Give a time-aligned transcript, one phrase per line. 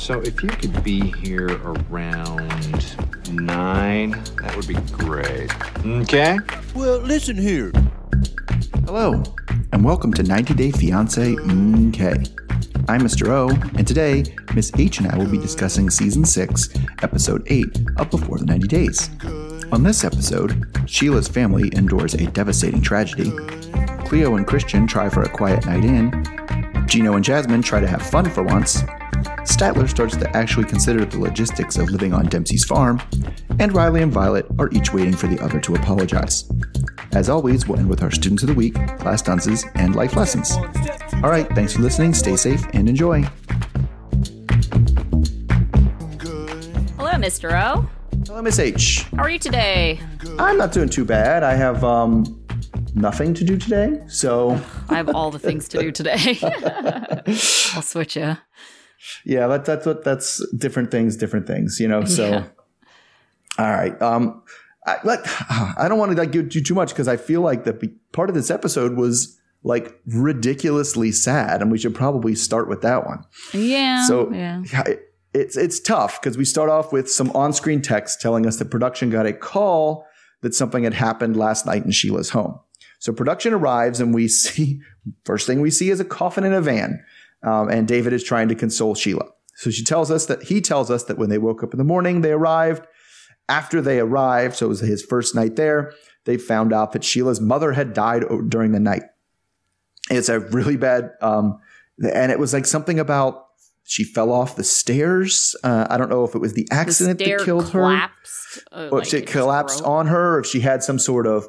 [0.00, 2.48] So if you could be here around
[3.30, 5.52] nine, that would be great.
[5.84, 6.38] Okay?
[6.74, 7.70] Well, listen here.
[8.86, 9.22] Hello,
[9.72, 12.88] and welcome to 90 Day Fiance MK.
[12.88, 13.28] I'm Mr.
[13.28, 14.24] O, and today,
[14.54, 16.70] Miss H and I will be discussing Season 6,
[17.02, 17.66] Episode 8
[17.98, 19.10] of Before the 90 Days.
[19.70, 23.30] On this episode, Sheila's family endures a devastating tragedy.
[24.06, 26.10] Cleo and Christian try for a quiet night in.
[26.86, 28.82] Gino and Jasmine try to have fun for once.
[29.50, 33.02] Statler starts to actually consider the logistics of living on Dempsey's farm.
[33.58, 36.48] And Riley and Violet are each waiting for the other to apologize.
[37.12, 40.52] As always, we'll end with our Students of the Week, class dances, and life lessons.
[41.24, 43.22] All right, thanks for listening, stay safe, and enjoy.
[46.96, 47.50] Hello, Mr.
[47.52, 47.90] O.
[48.26, 49.02] Hello, Miss H.
[49.16, 49.98] How are you today?
[50.38, 51.42] I'm not doing too bad.
[51.42, 52.40] I have um,
[52.94, 54.52] nothing to do today, so
[54.88, 56.38] I have all the things to do today.
[57.74, 58.36] I'll switch you.
[59.24, 62.04] Yeah, that, that's what that's different things, different things, you know.
[62.04, 62.44] So, Yeah.
[63.58, 64.00] all right.
[64.02, 64.42] Um,
[64.86, 65.20] I, like,
[65.50, 68.28] I don't want to like give you too much because I feel like the part
[68.30, 73.24] of this episode was like ridiculously sad, and we should probably start with that one.
[73.52, 74.06] Yeah.
[74.06, 74.62] So yeah.
[74.86, 78.64] it- it's it's tough because we start off with some on-screen text telling us that
[78.68, 80.04] production got a call
[80.40, 82.58] that something had happened last night in Sheila's home.
[82.98, 84.80] So production arrives and we see
[85.24, 87.04] first thing we see is a coffin in a van,
[87.42, 89.26] um, and David is trying to console Sheila.
[89.56, 91.84] So she tells us that he tells us that when they woke up in the
[91.84, 92.86] morning, they arrived.
[93.48, 95.92] After they arrived, so it was his first night there,
[96.24, 99.02] they found out that Sheila's mother had died during the night.
[100.08, 101.58] It's a really bad, um,
[102.12, 103.46] and it was like something about
[103.84, 105.56] she fell off the stairs.
[105.64, 108.58] Uh, I don't know if it was the The accident stair that killed her, collapsed.
[108.70, 109.90] uh, or like if it collapsed broke.
[109.90, 111.46] on her, or if she had some sort of.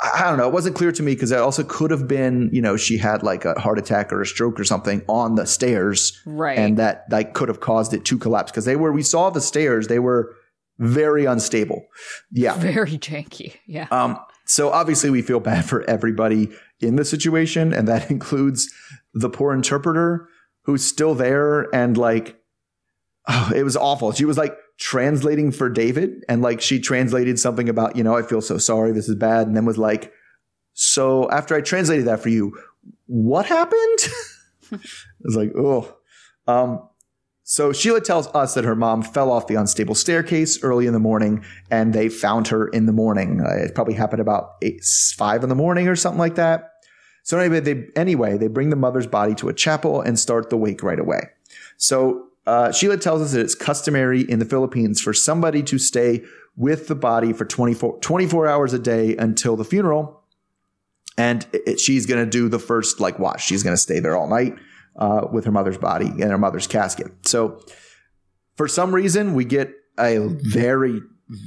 [0.00, 0.46] I don't know.
[0.46, 3.22] It wasn't clear to me because it also could have been, you know, she had
[3.24, 6.56] like a heart attack or a stroke or something on the stairs, Right.
[6.58, 8.92] and that like could have caused it to collapse because they were.
[8.92, 10.34] We saw the stairs; they were
[10.78, 11.86] very unstable.
[12.30, 12.54] Yeah.
[12.58, 13.54] Very janky.
[13.66, 13.88] Yeah.
[13.90, 16.50] Um, so obviously we feel bad for everybody
[16.80, 18.72] in the situation, and that includes
[19.14, 20.28] the poor interpreter
[20.64, 22.36] who's still there and like
[23.26, 24.12] oh, it was awful.
[24.12, 28.22] She was like translating for David and like she translated something about, you know, I
[28.22, 30.12] feel so sorry, this is bad, and then was like,
[30.74, 32.56] So after I translated that for you,
[33.06, 33.98] what happened?
[34.72, 34.78] I
[35.24, 35.94] was like, oh.
[36.46, 36.88] Um,
[37.42, 40.98] so Sheila tells us that her mom fell off the unstable staircase early in the
[40.98, 43.40] morning, and they found her in the morning.
[43.40, 44.84] Uh, it probably happened about eight,
[45.16, 46.72] five in the morning or something like that.
[47.22, 50.56] So anyway, they anyway they bring the mother's body to a chapel and start the
[50.56, 51.30] wake right away.
[51.78, 56.22] So uh, Sheila tells us that it's customary in the Philippines for somebody to stay
[56.56, 60.22] with the body for 24, 24 hours a day until the funeral,
[61.16, 63.44] and it- it- she's going to do the first like watch.
[63.44, 64.54] She's going to stay there all night
[64.96, 67.06] uh, with her mother's body in her mother's casket.
[67.26, 67.60] So
[68.56, 71.00] for some reason, we get a very,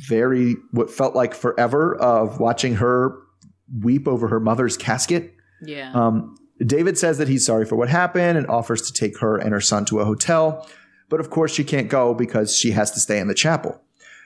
[0.07, 3.17] very what felt like forever of watching her
[3.81, 5.33] weep over her mother's casket.
[5.63, 5.91] yeah.
[5.93, 6.35] Um,
[6.65, 9.59] David says that he's sorry for what happened and offers to take her and her
[9.61, 10.69] son to a hotel.
[11.11, 13.81] But of course, she can't go because she has to stay in the chapel.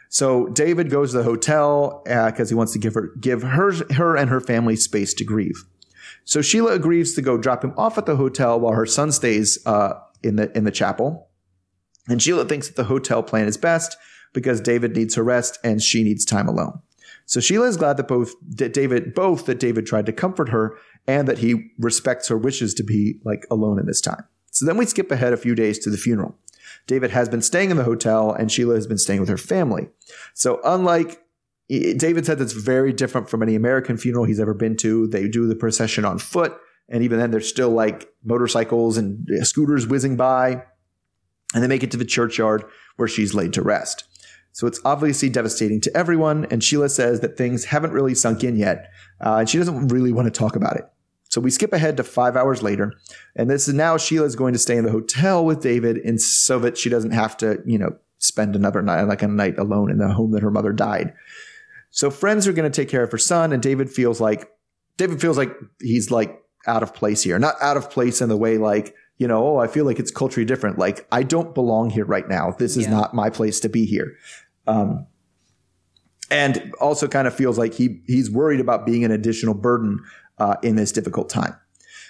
[0.07, 4.15] So David goes to the hotel because he wants to give her give her her
[4.15, 5.65] and her family space to grieve.
[6.25, 9.57] So Sheila agrees to go drop him off at the hotel while her son stays
[9.65, 11.27] uh, in the in the chapel.
[12.07, 13.97] And Sheila thinks that the hotel plan is best
[14.31, 16.79] because David needs her rest and she needs time alone.
[17.25, 20.77] So Sheila is glad that both that David both that David tried to comfort her
[21.07, 24.23] and that he respects her wishes to be like alone in this time.
[24.51, 26.37] So then we skip ahead a few days to the funeral.
[26.87, 29.89] David has been staying in the hotel and Sheila has been staying with her family.
[30.33, 31.21] So unlike
[31.67, 35.07] David said that's very different from any American funeral he's ever been to.
[35.07, 36.55] They do the procession on foot,
[36.89, 40.63] and even then, there's still like motorcycles and scooters whizzing by,
[41.53, 42.63] and they make it to the churchyard
[42.97, 44.03] where she's laid to rest.
[44.51, 48.55] So it's obviously devastating to everyone, and Sheila says that things haven't really sunk in
[48.55, 50.85] yet, uh, and she doesn't really want to talk about it.
[51.35, 52.93] So we skip ahead to five hours later,
[53.35, 56.59] and this is now Sheila's going to stay in the hotel with David, and so
[56.59, 59.97] that she doesn't have to, you know, spend another night, like a night alone in
[59.97, 61.13] the home that her mother died.
[61.91, 64.49] So friends are going to take care of her son, and David feels like
[64.95, 67.37] David feels like he's like out of place here.
[67.37, 70.11] Not out of place in the way like you know, oh, I feel like it's
[70.11, 70.79] culturally different.
[70.79, 72.51] Like I don't belong here right now.
[72.51, 72.91] This is Yeah.
[72.91, 74.15] not my place to be here.
[74.67, 75.05] Um,
[76.31, 79.99] and also kind of feels like he he's worried about being an additional burden
[80.37, 81.55] uh, in this difficult time.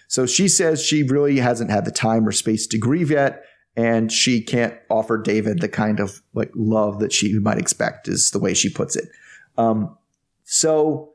[0.07, 3.43] So she says she really hasn't had the time or space to grieve yet,
[3.75, 8.07] and she can't offer David the kind of like love that she might expect.
[8.07, 9.09] Is the way she puts it.
[9.57, 9.97] Um,
[10.43, 11.11] so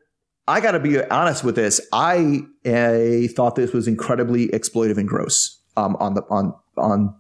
[0.49, 1.81] I got to be honest with this.
[1.93, 7.15] I uh, thought this was incredibly exploitive and gross um, on the on on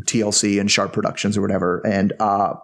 [0.00, 1.80] TLC and Sharp Productions or whatever.
[1.86, 2.54] And uh,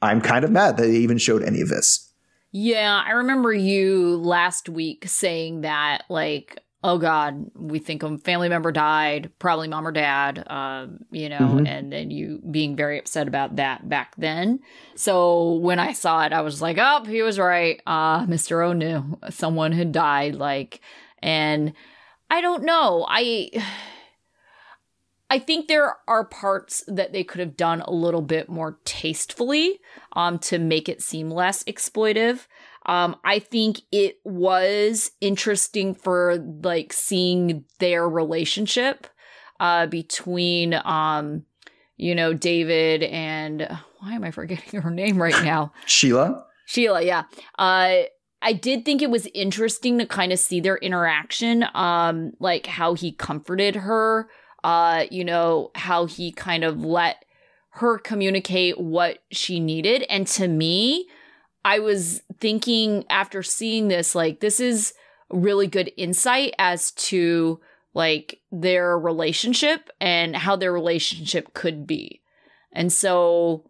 [0.00, 2.11] I'm kind of mad that they even showed any of this.
[2.52, 8.50] Yeah, I remember you last week saying that, like, oh God, we think a family
[8.50, 11.66] member died, probably mom or dad, um, you know, mm-hmm.
[11.66, 14.60] and then you being very upset about that back then.
[14.96, 17.80] So when I saw it, I was like, oh, he was right.
[17.86, 18.66] Uh, Mr.
[18.66, 20.80] O knew someone had died, like,
[21.20, 21.72] and
[22.30, 23.06] I don't know.
[23.08, 23.50] I.
[25.32, 29.80] I think there are parts that they could have done a little bit more tastefully
[30.12, 32.46] um, to make it seem less exploitive.
[32.84, 39.06] Um, I think it was interesting for like seeing their relationship
[39.58, 41.46] uh, between, um,
[41.96, 43.66] you know, David and
[44.00, 45.72] why am I forgetting her name right now?
[45.86, 46.44] Sheila.
[46.66, 47.22] Sheila, yeah.
[47.58, 48.02] Uh,
[48.42, 52.92] I did think it was interesting to kind of see their interaction, um, like how
[52.92, 54.28] he comforted her
[54.64, 57.24] uh, you know, how he kind of let
[57.70, 60.04] her communicate what she needed.
[60.08, 61.08] And to me,
[61.64, 64.94] I was thinking after seeing this, like, this is
[65.30, 67.60] really good insight as to
[67.94, 72.20] like their relationship and how their relationship could be.
[72.72, 73.64] And so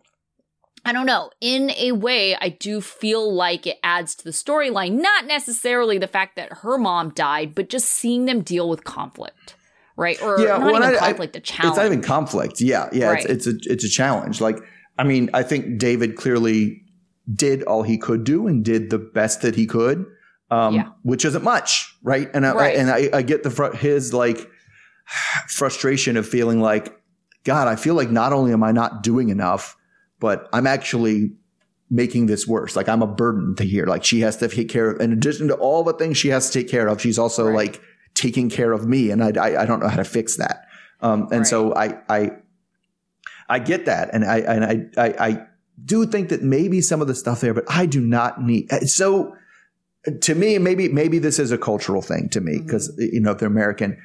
[0.85, 1.31] I don't know.
[1.41, 6.09] In a way, I do feel like it adds to the storyline, not necessarily the
[6.09, 9.55] fact that her mom died, but just seeing them deal with conflict
[10.02, 10.20] right?
[10.20, 11.70] Or yeah, not even I, conflict, I, a challenge.
[11.70, 12.60] It's not even conflict.
[12.60, 13.06] Yeah, yeah.
[13.06, 13.25] Right.
[13.25, 14.40] It's, it's a it's a challenge.
[14.40, 14.58] Like,
[14.99, 16.82] I mean, I think David clearly
[17.32, 20.04] did all he could do and did the best that he could,
[20.50, 20.88] um, yeah.
[21.02, 22.28] which isn't much, right?
[22.34, 22.76] And I, right.
[22.76, 24.50] and I, I get the fr- his like
[25.49, 27.00] frustration of feeling like,
[27.44, 29.76] God, I feel like not only am I not doing enough,
[30.19, 31.32] but I'm actually
[31.90, 32.75] making this worse.
[32.75, 33.87] Like I'm a burden to here.
[33.87, 36.50] Like she has to take care of, in addition to all the things she has
[36.50, 37.54] to take care of, she's also right.
[37.54, 37.82] like
[38.23, 40.67] taking care of me, and I, I, I don't know how to fix that.
[41.01, 41.47] Um, and right.
[41.47, 42.31] so I, I,
[43.49, 45.47] I get that, and I, and I, I, I
[45.85, 48.71] do think that maybe some of the stuff there, but I do not need.
[48.89, 49.35] So
[50.21, 53.15] to me, maybe maybe this is a cultural thing to me because mm-hmm.
[53.15, 54.01] you know if they're American,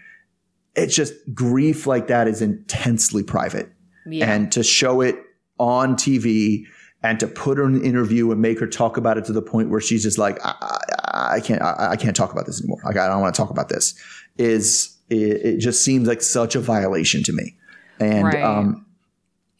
[0.75, 3.71] it's just grief like that is intensely private,
[4.07, 4.33] yeah.
[4.33, 5.15] and to show it
[5.59, 6.65] on TV
[7.03, 9.41] and to put her in an interview and make her talk about it to the
[9.41, 10.79] point where she's just like, I,
[11.13, 12.79] I, can't, I, I, can't talk about this anymore.
[12.83, 13.95] Like, I don't want to talk about this.
[14.37, 17.55] Is it, it, just seems like such a violation to me,
[17.99, 18.43] and right.
[18.43, 18.85] um,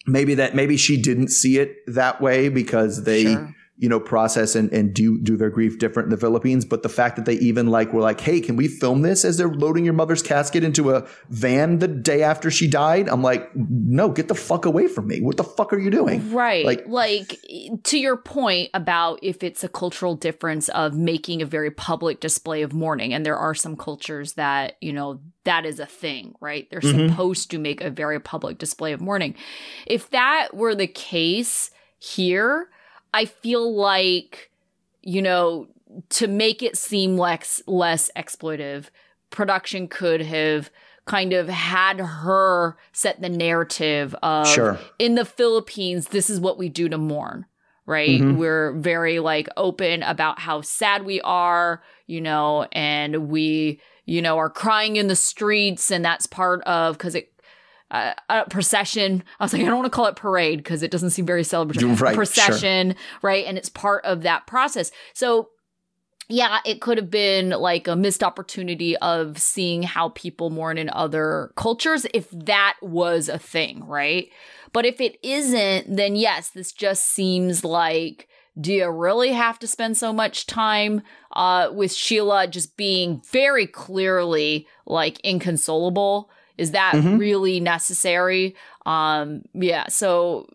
[0.06, 3.24] maybe that maybe she didn't see it that way because they.
[3.24, 6.66] Sure you know, process and, and do do their grief different in the Philippines.
[6.66, 9.38] But the fact that they even like were like, hey, can we film this as
[9.38, 13.08] they're loading your mother's casket into a van the day after she died?
[13.08, 15.22] I'm like, no, get the fuck away from me.
[15.22, 16.34] What the fuck are you doing?
[16.34, 16.66] Right.
[16.66, 17.40] Like, like
[17.84, 22.64] to your point about if it's a cultural difference of making a very public display
[22.64, 26.68] of mourning, and there are some cultures that, you know, that is a thing, right?
[26.72, 27.10] They're mm-hmm.
[27.10, 29.36] supposed to make a very public display of mourning.
[29.86, 31.70] If that were the case
[32.00, 32.70] here,
[33.18, 34.52] I feel like,
[35.02, 35.70] you know,
[36.10, 38.90] to make it seem less less exploitive,
[39.32, 40.70] production could have
[41.06, 44.78] kind of had her set the narrative of sure.
[45.00, 47.48] in the Philippines, this is what we do to mourn.
[47.88, 48.22] Right.
[48.22, 48.38] Mm-hmm.
[48.38, 54.38] We're very like open about how sad we are, you know, and we, you know,
[54.38, 55.90] are crying in the streets.
[55.90, 57.32] And that's part of because it
[57.92, 59.24] uh, a procession.
[59.40, 61.44] I was like, I don't want to call it parade because it doesn't seem very
[61.44, 62.00] celebratory.
[62.00, 63.20] Right, procession, sure.
[63.22, 63.46] right?
[63.46, 64.92] And it's part of that process.
[65.14, 65.50] So,
[66.30, 70.90] yeah, it could have been like a missed opportunity of seeing how people mourn in
[70.90, 74.30] other cultures if that was a thing, right?
[74.74, 78.28] But if it isn't, then yes, this just seems like
[78.60, 81.04] do you really have to spend so much time
[81.34, 86.30] uh, with Sheila just being very clearly like inconsolable?
[86.58, 87.18] Is that mm-hmm.
[87.18, 88.56] really necessary?
[88.86, 89.88] Um, yeah.
[89.88, 90.48] So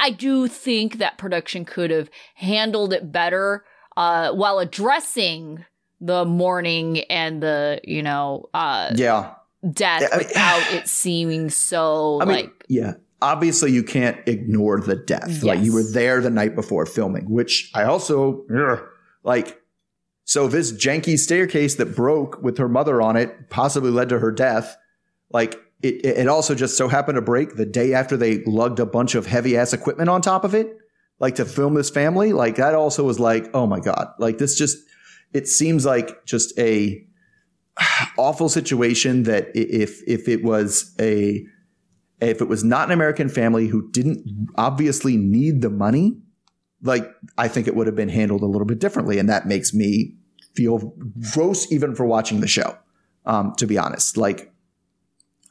[0.00, 3.64] I do think that production could have handled it better
[3.96, 5.64] uh, while addressing
[6.00, 9.34] the mourning and the you know uh, yeah
[9.70, 14.80] death I mean, without it seeming so I mean, like yeah obviously you can't ignore
[14.80, 15.42] the death yes.
[15.42, 18.80] like you were there the night before filming which i also ugh,
[19.24, 19.60] like
[20.24, 24.30] so this janky staircase that broke with her mother on it possibly led to her
[24.30, 24.76] death
[25.30, 28.86] like it, it also just so happened to break the day after they lugged a
[28.86, 30.76] bunch of heavy ass equipment on top of it,
[31.18, 32.32] like to film this family.
[32.32, 34.78] Like that also was like, oh my God, like this just,
[35.32, 37.04] it seems like just a
[38.16, 41.44] awful situation that if, if it was a,
[42.20, 46.18] if it was not an American family who didn't obviously need the money,
[46.82, 49.18] like I think it would have been handled a little bit differently.
[49.18, 50.14] And that makes me
[50.54, 50.94] feel
[51.34, 52.78] gross even for watching the show.
[53.26, 54.52] Um, to be honest, like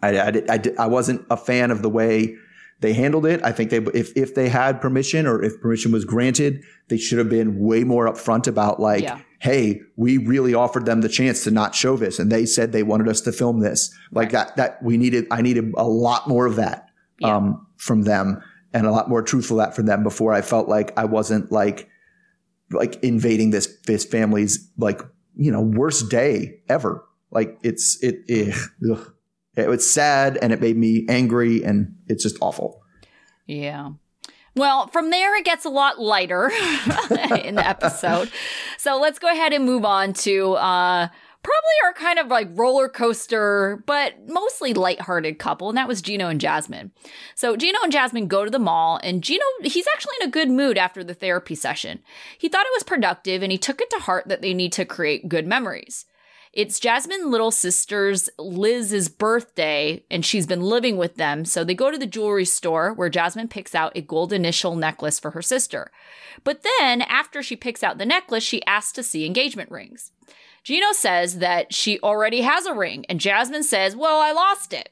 [0.06, 2.36] I, I, I, I wasn't a fan of the way
[2.82, 3.42] they handled it.
[3.44, 7.18] I think they if if they had permission or if permission was granted, they should
[7.20, 9.20] have been way more upfront about like, Yeah.
[9.40, 12.84] hey, we really offered them the chance to not show this, and they said they
[12.84, 13.94] wanted us to film this.
[14.12, 15.26] Like that that we needed.
[15.32, 17.38] I needed a lot more of that Yeah.
[17.38, 18.42] um, from them,
[18.74, 21.88] and a lot more truthful that from them before I felt like I wasn't like
[22.72, 25.00] like invading this this family's like
[25.38, 27.06] you know worst day ever.
[27.32, 28.54] Like it's it it,
[28.92, 29.14] ugh.
[29.56, 32.82] It was sad and it made me angry and it's just awful.
[33.46, 33.92] Yeah.
[34.56, 36.50] Well, from there, it gets a lot lighter
[37.44, 38.32] in the episode.
[38.78, 41.10] So let's go ahead and move on to uh,
[41.46, 46.30] probably our kind of like roller coaster, but mostly lighthearted couple, and that was Gino
[46.30, 46.92] and Jasmine.
[47.36, 50.50] So Gino and Jasmine go to the mall, and Gino, he's actually in a good
[50.50, 52.00] mood after the therapy session.
[52.38, 54.86] He thought it was productive, and he took it to heart that they need to
[54.86, 56.06] create good memories.
[56.56, 61.44] It's Jasmine little sister's Liz's birthday, and she's been living with them.
[61.44, 65.20] So they go to the jewelry store where Jasmine picks out a gold initial necklace
[65.20, 65.92] for her sister.
[66.46, 70.14] But then, after she picks out the necklace, she asks to see engagement rings.
[70.64, 74.92] Gino says that she already has a ring, and Jasmine says, Well, I lost it.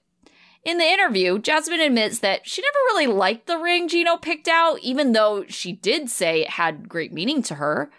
[0.65, 4.79] In the interview, Jasmine admits that she never really liked the ring Gino picked out,
[4.81, 7.89] even though she did say it had great meaning to her.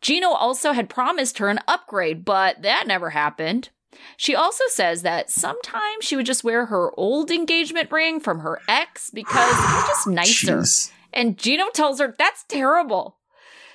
[0.00, 3.70] Gino also had promised her an upgrade, but that never happened.
[4.16, 8.60] She also says that sometimes she would just wear her old engagement ring from her
[8.68, 10.58] ex because it was just nicer.
[10.58, 10.90] Jeez.
[11.12, 13.16] And Gino tells her that's terrible.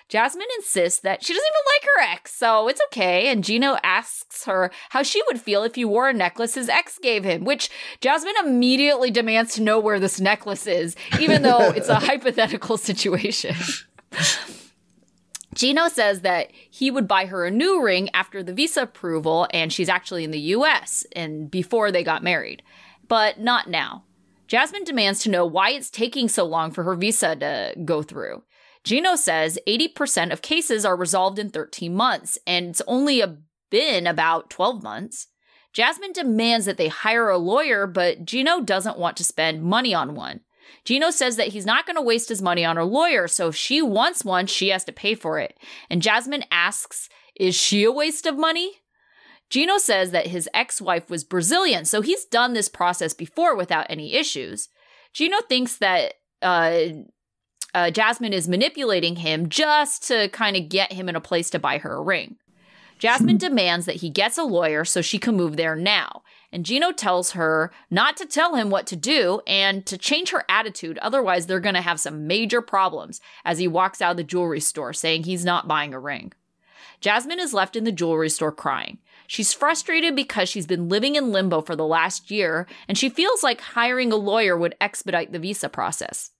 [0.09, 3.29] Jasmine insists that she doesn't even like her ex, so it's okay.
[3.29, 6.99] And Gino asks her how she would feel if you wore a necklace his ex
[7.01, 7.69] gave him, which
[8.01, 13.55] Jasmine immediately demands to know where this necklace is, even though it's a hypothetical situation.
[15.53, 19.71] Gino says that he would buy her a new ring after the visa approval, and
[19.71, 22.63] she's actually in the US and before they got married,
[23.07, 24.05] but not now.
[24.47, 28.43] Jasmine demands to know why it's taking so long for her visa to go through.
[28.83, 33.37] Gino says 80% of cases are resolved in 13 months, and it's only a,
[33.69, 35.27] been about 12 months.
[35.73, 40.15] Jasmine demands that they hire a lawyer, but Gino doesn't want to spend money on
[40.15, 40.41] one.
[40.85, 43.55] Gino says that he's not going to waste his money on her lawyer, so if
[43.55, 45.57] she wants one, she has to pay for it.
[45.89, 48.73] And Jasmine asks, Is she a waste of money?
[49.49, 53.85] Gino says that his ex wife was Brazilian, so he's done this process before without
[53.89, 54.69] any issues.
[55.13, 56.83] Gino thinks that uh,
[57.73, 61.59] uh, Jasmine is manipulating him just to kind of get him in a place to
[61.59, 62.37] buy her a ring.
[62.97, 66.23] Jasmine demands that he gets a lawyer so she can move there now.
[66.51, 70.43] And Gino tells her not to tell him what to do and to change her
[70.49, 74.23] attitude, otherwise, they're going to have some major problems as he walks out of the
[74.23, 76.33] jewelry store saying he's not buying a ring.
[76.99, 78.99] Jasmine is left in the jewelry store crying.
[79.27, 83.43] She's frustrated because she's been living in limbo for the last year, and she feels
[83.43, 86.31] like hiring a lawyer would expedite the visa process.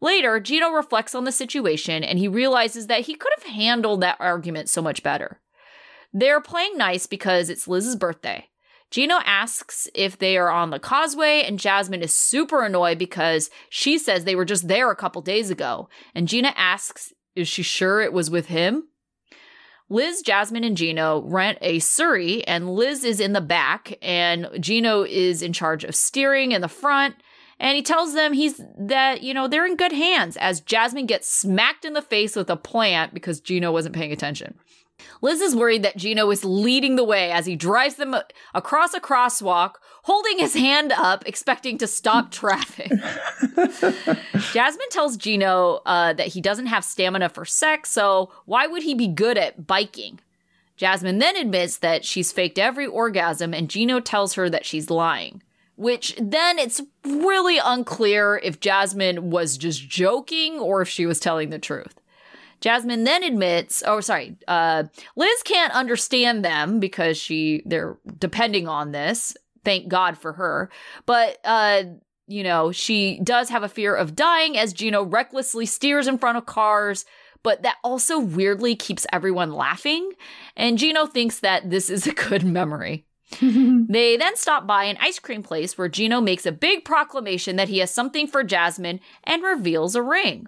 [0.00, 4.16] Later, Gino reflects on the situation and he realizes that he could have handled that
[4.18, 5.40] argument so much better.
[6.12, 8.48] They're playing nice because it's Liz's birthday.
[8.90, 13.98] Gino asks if they are on the causeway, and Jasmine is super annoyed because she
[13.98, 15.88] says they were just there a couple days ago.
[16.14, 18.88] And Gino asks, is she sure it was with him?
[19.88, 25.02] Liz, Jasmine, and Gino rent a Surrey, and Liz is in the back, and Gino
[25.02, 27.16] is in charge of steering in the front.
[27.58, 31.28] And he tells them he's that, you know, they're in good hands as Jasmine gets
[31.28, 34.58] smacked in the face with a plant because Gino wasn't paying attention.
[35.22, 38.14] Liz is worried that Gino is leading the way as he drives them
[38.54, 42.90] across a crosswalk, holding his hand up, expecting to stop traffic.
[44.52, 48.94] Jasmine tells Gino uh, that he doesn't have stamina for sex, so why would he
[48.94, 50.20] be good at biking?
[50.76, 55.42] Jasmine then admits that she's faked every orgasm, and Gino tells her that she's lying.
[55.76, 61.50] Which then it's really unclear if Jasmine was just joking or if she was telling
[61.50, 61.99] the truth.
[62.60, 64.84] Jasmine then admits, oh, sorry, uh,
[65.16, 69.36] Liz can't understand them because she they're depending on this.
[69.64, 70.70] Thank God for her.
[71.06, 71.84] But uh,
[72.26, 76.38] you know, she does have a fear of dying as Gino recklessly steers in front
[76.38, 77.04] of cars,
[77.42, 80.12] but that also weirdly keeps everyone laughing.
[80.56, 83.04] And Gino thinks that this is a good memory.
[83.40, 87.68] they then stop by an ice cream place where Gino makes a big proclamation that
[87.68, 90.46] he has something for Jasmine and reveals a ring.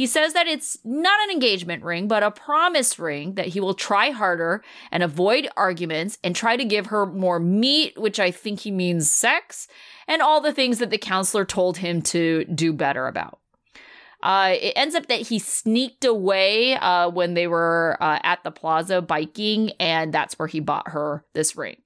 [0.00, 3.74] He says that it's not an engagement ring, but a promise ring that he will
[3.74, 8.60] try harder and avoid arguments and try to give her more meat, which I think
[8.60, 9.68] he means sex,
[10.08, 13.40] and all the things that the counselor told him to do better about.
[14.22, 18.50] Uh, it ends up that he sneaked away uh, when they were uh, at the
[18.50, 21.76] plaza biking, and that's where he bought her this ring.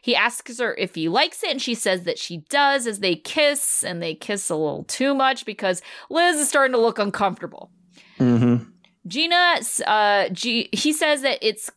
[0.00, 3.16] He asks her if he likes it, and she says that she does as they
[3.16, 7.70] kiss, and they kiss a little too much because Liz is starting to look uncomfortable.
[8.18, 8.70] Mm-hmm.
[9.06, 11.70] Gina, uh, G- he says that it's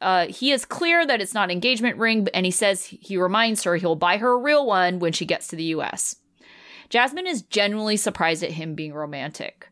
[0.00, 3.64] uh, he is clear that it's not an engagement ring, and he says he reminds
[3.64, 6.16] her he'll buy her a real one when she gets to the U.S.
[6.88, 9.68] Jasmine is genuinely surprised at him being romantic.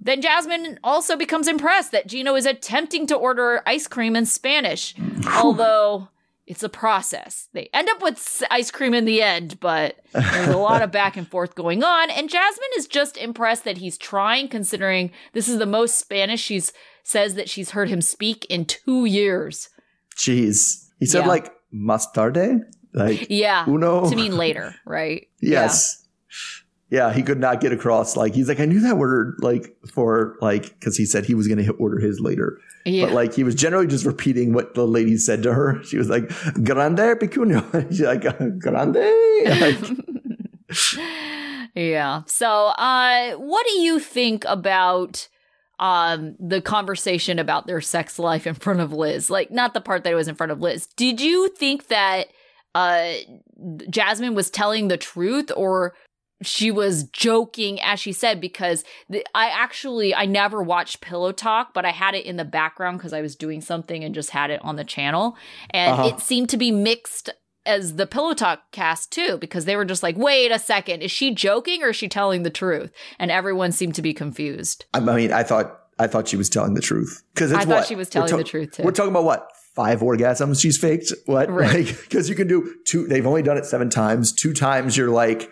[0.00, 4.94] Then Jasmine also becomes impressed that Gino is attempting to order ice cream in Spanish,
[5.36, 6.08] although
[6.50, 7.48] it's a process.
[7.52, 11.16] They end up with ice cream in the end, but there's a lot of back
[11.16, 12.10] and forth going on.
[12.10, 16.72] And Jasmine is just impressed that he's trying, considering this is the most Spanish she's
[17.04, 19.68] says that she's heard him speak in two years.
[20.16, 20.88] Jeez.
[20.98, 21.28] He said Yeah.
[21.28, 22.62] like mustarde?
[22.92, 23.64] Like Yeah.
[23.68, 24.10] uno?
[24.10, 25.28] To mean later, right?
[25.40, 26.04] Yes.
[26.90, 27.12] Yeah.
[27.12, 28.16] he could not get across.
[28.16, 31.46] Like he's like, I knew that word like for like because he said he was
[31.46, 33.06] going to order his later, Yeah.
[33.06, 35.82] but like he was generally just repeating what the lady said to her.
[35.84, 36.28] She was like,
[36.64, 38.22] "Grande pecuno." She's like,
[38.58, 38.96] "Grande."
[39.60, 39.78] Like,
[41.74, 42.22] yeah.
[42.26, 45.28] So, uh, what do you think about
[45.78, 49.30] um the conversation about their sex life in front of Liz?
[49.30, 50.86] Like, not the part that it was in front of Liz.
[50.96, 52.28] Did you think that
[52.74, 53.12] uh
[53.90, 55.94] Jasmine was telling the truth or
[56.42, 61.74] she was joking as she said because the, I actually I never watched Pillow Talk
[61.74, 64.50] but I had it in the background because I was doing something and just had
[64.50, 65.36] it on the channel
[65.70, 66.08] and Uh-huh.
[66.08, 67.30] it seemed to be mixed
[67.66, 71.10] as the Pillow Talk cast too, because they were just like, wait a second, is
[71.10, 72.90] she joking or is she telling the truth?
[73.18, 74.86] And everyone seemed to be confused.
[74.94, 77.94] I mean, I thought I thought she was telling the truth because I thought she
[77.96, 78.82] was telling the truth, too.
[78.82, 81.12] We're talking about what five orgasms she's faked.
[81.26, 81.50] What?
[81.50, 81.86] Right.
[81.86, 83.06] Like because you can do two.
[83.06, 84.32] They've only done it seven times.
[84.32, 85.50] Two times you're like,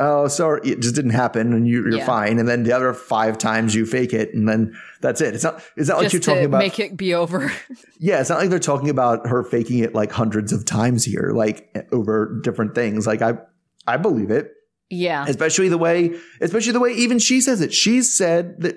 [0.00, 2.06] oh, sorry, it just didn't happen, and you, you're Yeah.
[2.06, 2.38] fine.
[2.38, 5.34] And then the other five times you fake it, and then that's it.
[5.34, 5.62] It's not.
[5.76, 6.58] It's not like you're talking about.
[6.58, 7.52] make it be over.
[7.98, 11.32] yeah, it's not like they're talking about her faking it like hundreds of times here,
[11.34, 13.06] like over different things.
[13.06, 13.34] Like I,
[13.86, 14.52] I believe it
[14.90, 15.24] yeah.
[15.26, 18.76] especially the way especially the way even she says it she's said that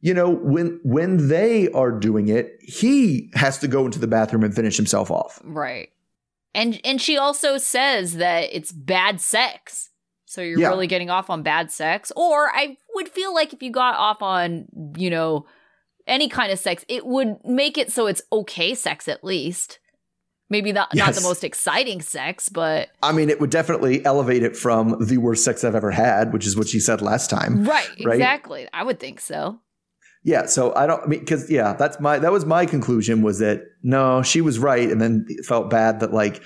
[0.00, 4.44] you know when when they are doing it he has to go into the bathroom
[4.44, 5.88] and finish himself off Right.
[6.54, 9.88] And and she also says that it's bad sex.
[10.32, 10.68] So you're Yeah.
[10.68, 12.10] really getting off on bad sex.
[12.16, 14.66] Or I would feel like if you got off on,
[14.96, 15.46] you know,
[16.06, 19.78] any kind of sex, it would make it so it's okay sex at least.
[20.48, 24.54] Maybe not not the most exciting sex, but i mean it would definitely elevate it
[24.56, 27.88] from the worst sex i've ever had which is what she said last time right,
[28.04, 28.16] Right?
[28.16, 28.68] exactly.
[28.72, 29.60] I would think so.
[30.24, 33.38] yeah so i don't I mean because yeah that's my that was my conclusion was
[33.38, 36.42] that no she was right and then felt bad that like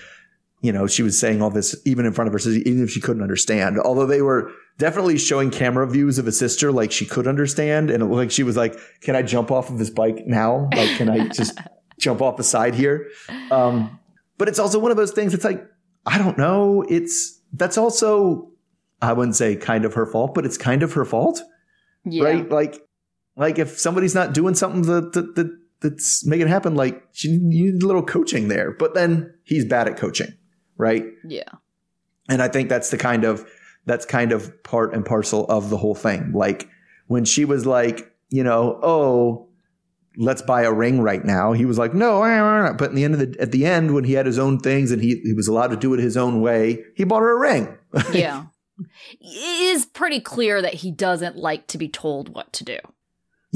[0.66, 2.90] you know she was saying all this even in front of her sister even if
[2.90, 4.42] she couldn't understand although they were
[4.78, 8.30] definitely showing camera views of a sister like she could understand and it looked like
[8.30, 11.58] she was like can i jump off of this bike now like can i just
[12.04, 12.96] jump off the side here
[13.50, 13.76] um
[14.38, 15.60] but it's also one of those things it's like
[16.04, 18.50] i don't know it's that's also
[19.02, 21.40] i wouldn't say kind of her fault but it's kind of her fault
[22.04, 22.24] Yeah.
[22.24, 22.48] right?
[22.50, 22.74] Like,
[23.36, 25.48] like if somebody's not doing something that, that, that
[25.80, 27.40] that's making it happen, like she you
[27.72, 28.70] need a little coaching there.
[28.72, 30.32] But then he's bad at coaching,
[30.76, 31.04] right?
[31.26, 31.48] Yeah.
[32.28, 33.48] And I think that's the kind of
[33.86, 36.32] that's kind of part and parcel of the whole thing.
[36.32, 36.68] Like
[37.06, 39.48] when she was like, you know, oh,
[40.16, 41.52] let's buy a ring right now.
[41.52, 44.14] He was like, no, but in the end of the at the end when he
[44.14, 46.84] had his own things and he he was allowed to do it his own way,
[46.94, 47.78] he bought her a ring.
[48.12, 48.46] Yeah.
[49.20, 52.78] it is pretty clear that he doesn't like to be told what to do.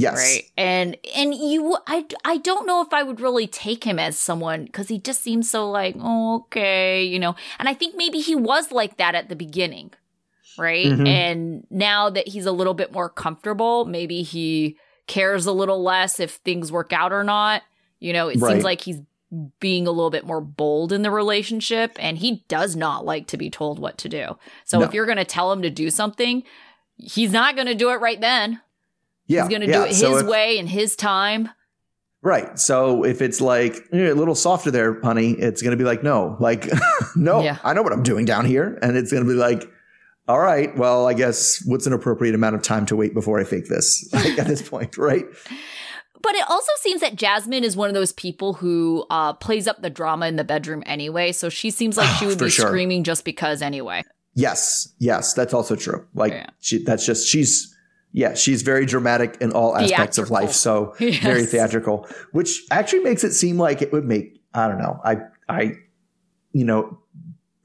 [0.00, 0.16] Yes.
[0.16, 4.16] right and and you i i don't know if i would really take him as
[4.16, 8.18] someone because he just seems so like oh, okay you know and i think maybe
[8.20, 9.90] he was like that at the beginning
[10.58, 11.06] right Mhm.
[11.06, 16.18] and now that he's a little bit more comfortable maybe he cares a little less
[16.20, 17.62] if things work out or not
[18.00, 18.52] you know it Right.
[18.52, 19.00] seems like he's
[19.60, 23.36] being a little bit more bold in the relationship and he does not like to
[23.36, 24.84] be told what to do so No.
[24.86, 26.42] if you're going to tell him to do something
[26.96, 28.60] he's not going to do it right then
[29.30, 29.42] Yeah.
[29.42, 29.78] He's going to yeah.
[29.78, 31.50] do it his So if- way in his time.
[32.22, 32.58] Right.
[32.58, 36.02] So if it's like "Eh, a little softer there, honey, it's going to be like,
[36.02, 36.68] no, like,
[37.16, 37.56] no, Yeah.
[37.64, 38.78] I know what I'm doing down here.
[38.82, 39.64] And it's going to be like,
[40.28, 43.44] all right, well, I guess what's an appropriate amount of time to wait before I
[43.44, 45.24] fake this like, at this point, right?
[46.22, 49.80] But it also seems that Jasmine is one of those people who uh, plays up
[49.80, 51.32] the drama in the bedroom anyway.
[51.32, 52.66] So she seems like she would be sure.
[52.66, 54.02] screaming just because anyway.
[54.34, 54.92] Yes.
[54.98, 55.32] Yes.
[55.32, 56.06] That's also true.
[56.14, 56.46] Like, Yeah.
[56.60, 57.69] she, that's just, she's,
[58.12, 60.53] yeah, she's very dramatic in all aspects of life.
[60.53, 61.23] So Yes.
[61.23, 65.16] very theatrical, which actually makes it seem like it would make, I don't know, I,
[65.49, 65.73] I,
[66.53, 66.99] you know,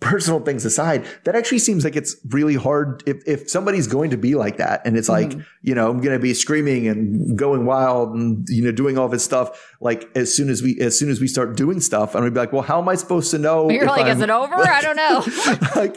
[0.06, 4.18] personal things aside, that actually seems like it's really hard if, if somebody's going to
[4.18, 5.42] be like that and it's like, Mm-hmm.
[5.64, 9.10] you know, I'm going to be screaming and going wild and, you know, doing all
[9.10, 9.74] this stuff.
[9.82, 12.36] Like as soon as we, as soon as we start doing stuff I'm going to
[12.36, 13.70] be like, well, how am I supposed to know?
[13.70, 14.56] You're like, I'm- is it over?
[14.56, 15.24] I don't know.
[15.82, 15.96] like,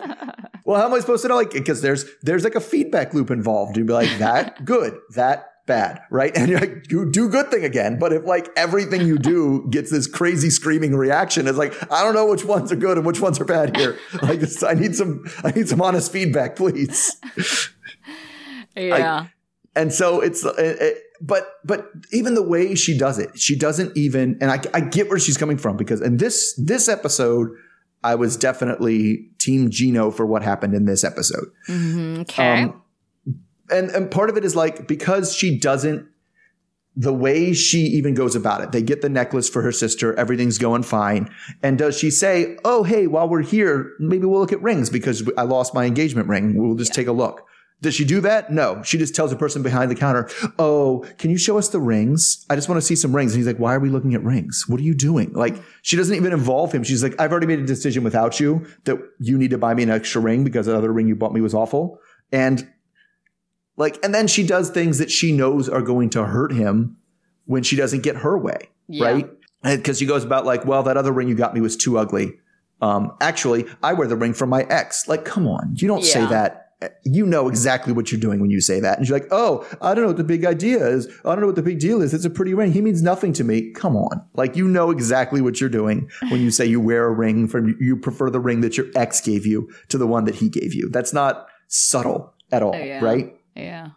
[0.64, 1.36] well, how am I supposed to know?
[1.36, 3.76] Like, because there's there's like a feedback loop involved.
[3.76, 6.32] You'd be like, that good, that bad, right?
[6.36, 7.98] And you're like, you do good thing again.
[8.00, 12.14] But if like everything you do gets this crazy screaming reaction, it's like, I don't
[12.14, 13.96] know which ones are good and which ones are bad here.
[14.22, 17.20] Like, this, I need some, I need some honest feedback, please.
[18.74, 19.26] yeah.
[19.76, 23.96] And so it's, uh, it, but but even the way she does it, she doesn't
[23.96, 24.38] even.
[24.40, 27.48] And I, I get where she's coming from because in this this episode,
[28.02, 31.46] I was definitely Team Gino for what happened in this episode.
[31.68, 32.20] Mhm.
[32.20, 32.62] Okay.
[32.64, 32.82] Um,
[33.70, 36.08] and and part of it is like because she doesn't
[36.98, 38.72] the way she even goes about it.
[38.72, 41.32] They get the necklace for her sister, everything's going fine.
[41.62, 45.28] And does she say, "Oh, hey, while we're here, maybe we'll look at rings because
[45.38, 46.56] I lost my engagement ring.
[46.56, 47.46] We'll just take a look."
[47.80, 48.52] Does she do that?
[48.52, 48.82] No.
[48.82, 50.28] She just tells the person behind the counter,
[50.58, 52.44] "Oh, can you show us the rings?
[52.50, 54.24] I just want to see some rings." And he's like, "Why are we looking at
[54.24, 54.64] rings?
[54.66, 56.82] What are you doing?" Like she doesn't even involve him.
[56.82, 59.84] She's like, "I've already made a decision without you that you need to buy me
[59.84, 62.00] an extra ring because the other ring you bought me was awful."
[62.32, 62.66] And
[63.78, 66.96] like, and then she does things that she knows are going to hurt him
[67.46, 69.04] when she doesn't get her way, Yeah.
[69.06, 69.30] right?
[69.62, 72.34] Because she goes about like, well, that other ring you got me was too ugly.
[72.80, 75.08] Um, actually, I wear the ring from my ex.
[75.08, 76.66] Like, come on, you don't say that.
[77.04, 79.94] You know exactly what you're doing when you say that, and you're like, oh, I
[79.94, 81.08] don't know what the big idea is.
[81.24, 82.14] I don't know what the big deal is.
[82.14, 82.70] It's a pretty ring.
[82.70, 83.72] He means nothing to me.
[83.72, 87.12] Come on, like you know exactly what you're doing when you say you wear a
[87.12, 90.36] ring from you prefer the ring that your ex gave you to the one that
[90.36, 90.88] he gave you.
[90.88, 93.04] That's not subtle at all, Oh, yeah.
[93.04, 93.34] right?
[93.58, 93.90] Yeah.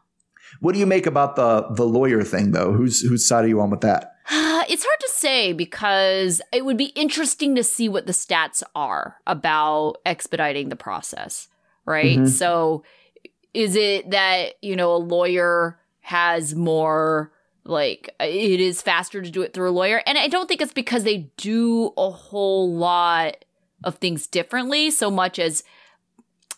[0.59, 2.73] What do you make about the the lawyer thing though?
[2.73, 4.15] Whose whose side are you on with that?
[4.69, 9.17] It's hard to say because it would be interesting to see what the stats are
[9.27, 11.49] about expediting the process,
[11.85, 12.19] right?
[12.19, 12.29] Mhm.
[12.29, 12.83] So
[13.53, 17.33] is it that, you know, a lawyer has more
[17.65, 20.01] like it is faster to do it through a lawyer?
[20.05, 23.43] And I don't think it's because they do a whole lot
[23.83, 25.63] of things differently so much as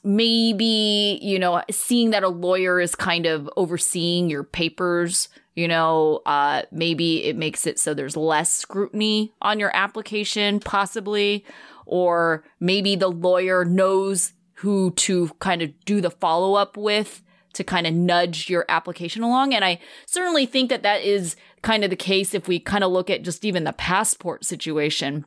[0.04, 6.22] maybe, you know, seeing that a lawyer is kind of overseeing your papers, you know,
[6.26, 11.46] uh, maybe it makes it so there's less scrutiny on your application, possibly.
[11.86, 17.22] Or maybe the lawyer knows who to kind of do the follow up with
[17.54, 19.54] to kind of nudge your application along.
[19.54, 22.92] And I certainly think that that is kind of the case if we kind of
[22.92, 25.26] look at just even the passport situation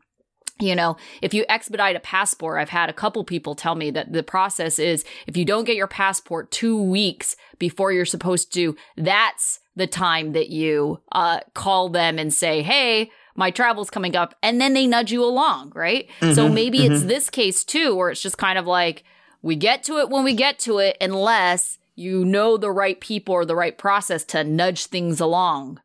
[0.59, 4.13] you know, if you expedite a passport, I've had a couple people tell me that
[4.13, 8.77] the process is if you don't get your passport two weeks before you're supposed to,
[8.97, 14.35] that's the time that you uh, call them and say, hey, my travel's coming up.
[14.43, 16.09] And then they nudge you along, right?
[16.21, 19.05] So Mhm, maybe it's this case too, where it's just kind of like,
[19.43, 23.35] we get to it when we get to it, unless you know the right people
[23.35, 25.81] or the right process to nudge things along.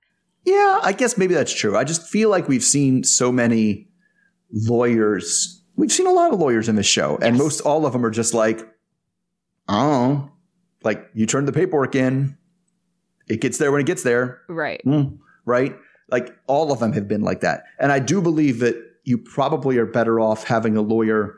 [0.45, 1.77] Yeah, I guess maybe that's true.
[1.77, 3.87] I just feel like we've seen so many
[4.53, 5.61] lawyers.
[5.75, 7.43] We've seen a lot of lawyers in this show, and Yes.
[7.43, 8.59] most all of them are just like,
[9.67, 10.29] oh,
[10.83, 12.37] like you turn the paperwork in,
[13.27, 14.41] it gets there when it gets there.
[14.49, 14.81] Right.
[14.85, 15.75] Mm, right?
[16.09, 17.63] Like all of them have been like that.
[17.79, 21.35] And I do believe that you probably are better off having a lawyer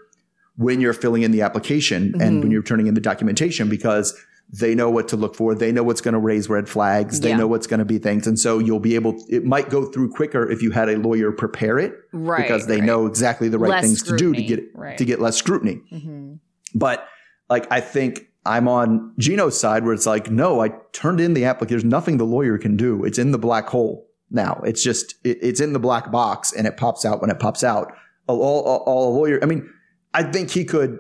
[0.58, 2.42] when you're filling in the application and Mhm.
[2.44, 4.14] when you're turning in the documentation because
[4.56, 5.56] they know what to look for.
[5.56, 7.20] They know what's going to raise red flags.
[7.22, 7.38] They Yeah.
[7.38, 8.28] know what's going to be things.
[8.28, 11.32] And so you'll be able, it might go through quicker if you had a lawyer
[11.32, 12.44] prepare it Right.
[12.44, 12.84] because they right.
[12.86, 14.96] know exactly the right Less things to do to get, Right.
[14.98, 15.82] to get less scrutiny.
[15.92, 16.38] Mhm.
[16.76, 17.04] But
[17.50, 21.46] like, I think I'm on Gino's side where it's like, no, I turned in the
[21.46, 21.78] application.
[21.80, 23.04] There's nothing the lawyer can do.
[23.06, 24.62] It's in the black hole now.
[24.66, 27.64] It's just, it, it's in the black box and it pops out when it pops
[27.64, 27.92] out.
[28.28, 29.68] All, all, all a lawyer, I mean,
[30.14, 31.00] I think he could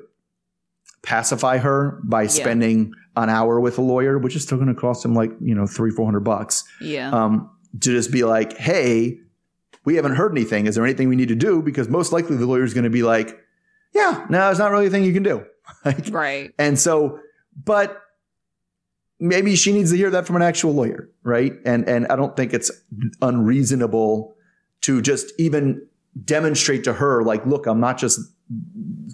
[1.03, 5.05] pacify her by spending an hour with a lawyer, which is still going to cost
[5.05, 6.63] him like, you know, three, 400 bucks.
[6.81, 7.11] Yeah.
[7.11, 9.19] Um, to just be like, hey,
[9.85, 10.65] we haven't heard anything.
[10.65, 11.61] Is there anything we need to do?
[11.61, 13.37] Because most likely the lawyer's going to be like,
[13.93, 15.45] yeah, no, there's not really a thing you can do.
[15.85, 16.51] Like, right.
[16.59, 17.19] and so,
[17.55, 18.01] but
[19.17, 21.53] maybe she needs to hear that from an actual lawyer, right?
[21.65, 22.69] And and I don't think it's
[23.21, 24.35] unreasonable
[24.81, 25.87] to just even
[26.25, 28.19] demonstrate to her, like, look, I'm not just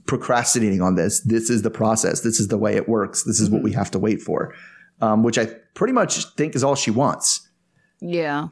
[0.05, 1.21] procrastinating on this.
[1.21, 2.21] This is the process.
[2.21, 3.23] This is the way it works.
[3.23, 4.53] This is what we have to wait for.
[5.01, 7.47] Um, which I pretty much think is all she wants.
[8.01, 8.49] Yeah.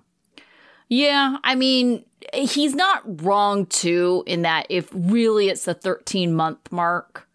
[0.88, 1.38] Yeah.
[1.44, 7.28] I mean, he's not wrong too, in that if really it's the 13 month mark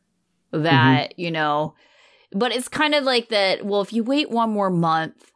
[0.51, 1.75] that, you know,
[2.33, 3.65] but it's kind of like that.
[3.65, 5.33] Well, if you wait one more month,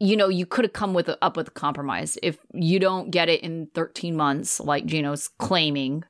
[0.00, 2.18] you know, you could have come with a, up with a compromise.
[2.22, 6.04] If you don't get it in 13 months, like Gino's claiming,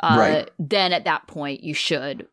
[0.00, 0.50] uh, Right.
[0.58, 2.26] then at that point you should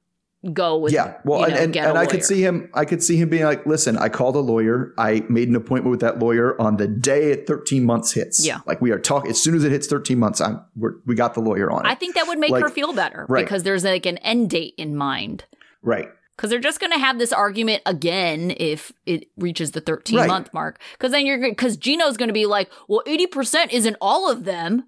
[0.54, 2.70] go with yeah well you and, know, and, get a and i could see him
[2.74, 5.90] i could see him being like listen i called a lawyer i made an appointment
[5.90, 8.60] with that lawyer on the day at 13 months hits Yeah.
[8.66, 11.34] like we are talking as soon as it hits 13 months i'm we're, we got
[11.34, 13.46] the lawyer on it I think that would make Like- her feel better Right.
[13.46, 15.46] because there's like an end date in mind.
[15.82, 20.18] right Because they're just going to have this argument again if it reaches the 13
[20.18, 20.28] Right.
[20.28, 20.82] month mark.
[20.94, 24.88] Because then you're because Gino's going to be like, well, 80% isn't all of them.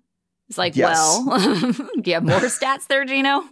[0.49, 0.97] It's like, Yes.
[1.25, 3.43] well, do you have more stats there, Gino?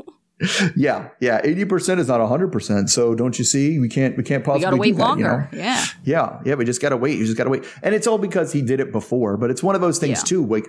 [0.76, 4.64] yeah yeah 80% is not 100% so don't you see we can't we can't possibly
[4.66, 5.30] got to wait do that, you know?
[5.30, 5.50] longer.
[5.54, 5.86] Yeah.
[6.04, 7.18] Yeah, yeah, we just gotta wait.
[7.18, 9.38] You just gotta wait, and it's all because he did it before.
[9.38, 10.24] But it's one of those things Yeah.
[10.26, 10.46] too.
[10.46, 10.66] Like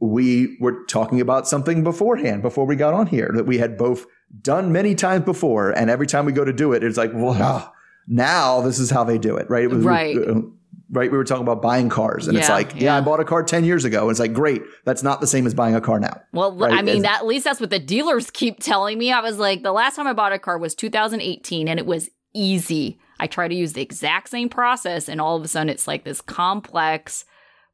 [0.00, 4.04] we were talking about something beforehand before we got on here that we had both
[4.42, 7.72] done many times before, and every time we go to do it, it's like, well,
[8.06, 9.64] now this is how they do it, right?
[9.64, 10.16] It was, Right.
[10.18, 10.42] Uh,
[10.90, 11.10] right.
[11.10, 12.84] We were talking about buying cars, and it's like, yeah.
[12.84, 12.96] yeah.
[12.96, 14.02] I bought a car ten years ago.
[14.02, 16.20] And It's like, great, that's not the same as buying a car now.
[16.32, 19.12] Well, Right, I mean, that, at least that's what the dealers keep telling me.
[19.12, 22.10] I was like, the last time I bought a car was 2018 and it was
[22.34, 22.98] easy.
[23.18, 26.04] I try to use the exact same process, and all of a sudden it's like
[26.04, 27.24] this complex,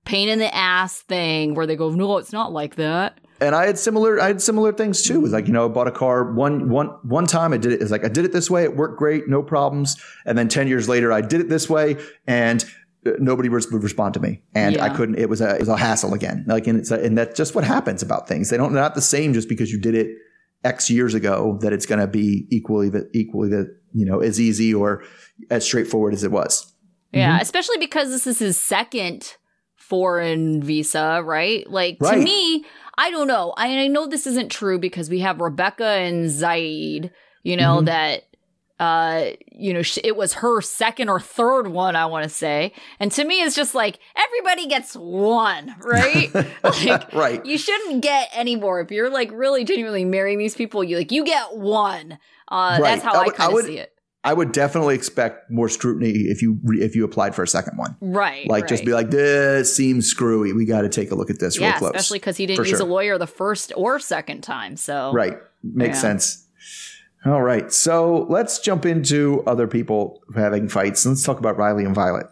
[0.05, 3.19] pain in the ass thing where they go, no, it's not like that.
[3.41, 5.17] and I had similar I had similar things too.
[5.17, 7.53] It was like you know, I bought a car one one one time.
[7.53, 7.83] I did it.
[7.83, 8.63] It's like I did it this way.
[8.63, 10.01] It worked great, no problems.
[10.25, 11.97] And then ten years later, I did it this way,
[12.27, 12.65] and
[13.19, 15.19] nobody would respond to me, and I couldn't.
[15.19, 16.45] It was a it was a hassle again.
[16.47, 18.51] Like and it's a, and that's just what happens about things.
[18.51, 20.17] They don't they're not the same just because you did it
[20.65, 24.41] X years ago that it's going to be equally the equally the you know as
[24.41, 25.03] easy or
[25.51, 26.73] as straightforward as it was.
[27.13, 27.43] Yeah, Mm-hmm.
[27.43, 29.37] especially because this is his second
[29.77, 31.69] foreign visa, right?
[31.69, 32.65] Like to me,
[32.97, 33.53] I don't know.
[33.57, 37.11] I, I know this isn't true because we have Rebecca and Zied,
[37.43, 37.87] you know, Mhm.
[37.87, 38.23] that
[38.83, 43.13] uh you know it was her second or third one i want to say and
[43.13, 47.47] to me it's just like everybody gets one right like right.
[47.47, 51.13] you shouldn't get any more if you're like really genuinely marrying these people you like
[51.13, 52.19] you get one
[52.49, 52.83] uh Right.
[53.01, 53.93] that's how I would- I kind of see it
[54.25, 57.77] I would definitely expect more scrutiny if you re- if you applied for a second
[57.77, 57.97] one.
[58.01, 60.53] right Like just be like, this seems screwy.
[60.53, 61.91] We got to take a look at this yeah real close.
[61.97, 62.87] especially because he didn't use sure.
[62.87, 65.39] a lawyer the first or second time so Right.
[65.65, 66.01] Makes Yeah.
[66.03, 66.47] sense.
[67.25, 67.73] All right.
[67.73, 71.07] So let's jump into other people having fights.
[71.07, 72.27] Let's talk about Riley and Violet.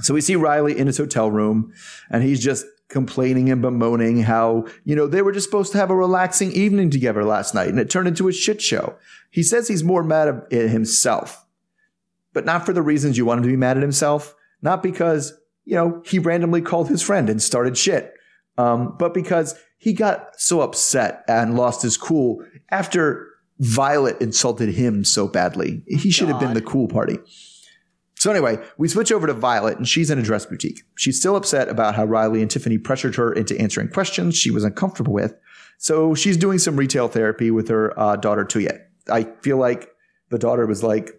[0.00, 1.72] So we see Riley in his hotel room
[2.10, 5.90] and he's just complaining and bemoaning how, you know, they were just supposed to have
[5.90, 8.96] a relaxing evening together last night and it turned into a shit show.
[9.30, 11.44] He says he's more mad at himself,
[12.32, 14.34] but not for the reasons you want him to be mad at himself.
[14.62, 18.14] Not because, you know, he randomly called his friend and started shit,
[18.58, 23.29] um, but because he got so upset and lost his cool after
[23.60, 25.82] Violet insulted him so badly.
[25.86, 27.18] He should have been the cool party.
[28.16, 30.82] So anyway, we switch over to Violet and she's in a dress boutique.
[30.96, 34.64] She's still upset about how Riley and Tiffany pressured her into answering questions she was
[34.64, 35.34] uncomfortable with.
[35.78, 38.80] So she's doing some retail therapy with her uh, daughter Tuyet.
[39.10, 39.90] I feel like
[40.28, 41.10] the daughter was like,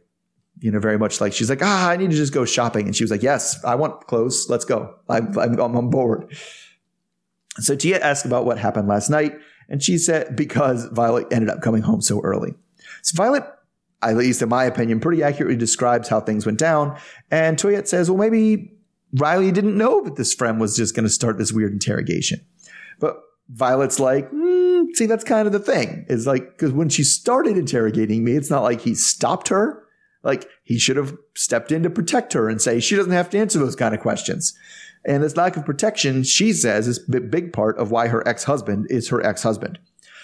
[0.60, 2.96] you know, very much like she's like, ah, I need to just go shopping, and
[2.96, 4.46] she was like, yes, I want clothes.
[4.48, 4.94] Let's go.
[5.10, 6.32] I'm I'm, I'm on board.
[7.58, 9.34] So Tia asked about what happened last night,
[9.72, 12.54] and she said because Violet ended up coming home so early.
[13.02, 13.46] So Violet,
[14.02, 17.00] at least in my opinion, pretty accurately describes how things went down.
[17.32, 18.74] And Tuyet says, well, maybe
[19.14, 22.46] Riley didn't know that this friend was just going to start this weird interrogation.
[23.00, 23.16] But
[23.50, 26.06] Violet's like, hmm, see, that's kind of the thing.
[26.10, 29.84] Is like, because when she started interrogating me, it's not like he stopped her.
[30.22, 33.40] Like, he should have stepped in to protect her and say, she doesn't have to
[33.40, 34.54] answer those kind of questions.
[35.06, 38.44] And this lack of protection, she says, is a big part of why her ex
[38.44, 39.80] husband is her ex husband.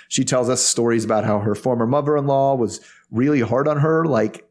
[0.09, 2.79] She tells us stories about how her former mother in law was
[3.11, 4.05] really hard on her.
[4.05, 4.47] Like,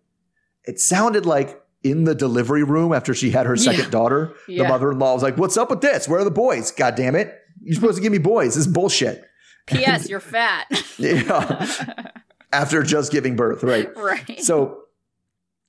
[0.64, 3.90] it sounded like in the delivery room after she had her second Yeah.
[3.90, 6.08] daughter, the mother in law was like, What's up with this?
[6.08, 6.72] Where are the boys?
[6.72, 7.32] God damn it.
[7.62, 8.54] You're supposed to give me boys.
[8.56, 9.24] This is bullshit.
[9.66, 10.66] ps you're fat
[10.98, 12.10] Yeah.
[12.52, 13.88] after just giving birth, right?
[13.96, 14.82] right So,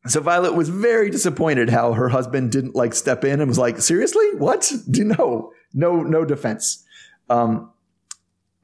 [0.08, 3.80] so Violet was very disappointed how her husband didn't like step in and was like,
[3.82, 4.72] seriously, what?
[4.92, 6.84] Do no, no, no defense.
[7.30, 7.72] Um,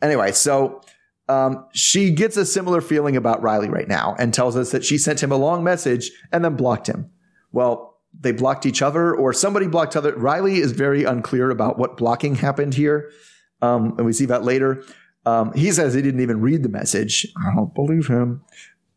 [0.01, 0.81] anyway, so
[1.29, 4.97] um, she gets a similar feeling about Riley right now and tells us that she
[4.97, 7.09] sent him a long message and then blocked him.
[7.51, 10.15] Well, they blocked each other, or somebody blocked other.
[10.15, 13.09] Riley is very unclear about what blocking happened here,
[13.61, 14.83] um, and we see that later.
[15.25, 17.25] Um, he says he didn't even read the message.
[17.35, 18.43] I don't believe him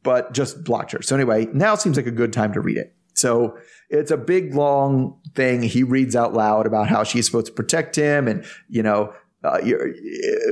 [0.07, 1.03] but just blocked her.
[1.03, 2.95] So anyway, now seems like a good time to read it.
[3.15, 3.59] So
[3.91, 5.63] it's a big long thing.
[5.63, 9.59] He reads out loud about how she's supposed to protect him, and you know, uh,
[9.65, 9.93] you're,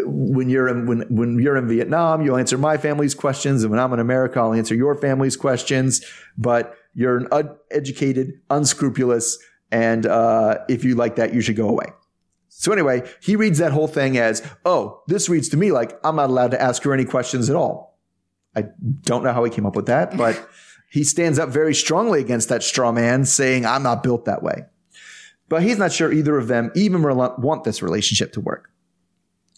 [0.06, 3.78] when you're in when when you're in Vietnam, you'll answer my family's questions, and when
[3.78, 6.04] I'm in America, I'll answer your family's questions.
[6.36, 7.28] But you're an
[7.70, 9.38] uneducated, unscrupulous,
[9.70, 11.86] and uh, if you like that, you should go away.
[12.48, 16.16] So anyway, he reads that whole thing as, oh, this reads to me like I'm
[16.16, 17.93] not allowed to ask her any questions at all.
[18.56, 18.66] I
[19.02, 20.48] don't know how he came up with that, but
[20.90, 24.66] he stands up very strongly against that straw man, saying, I'm not built that way.
[25.48, 28.70] But he's not sure either of them even want this relationship to work.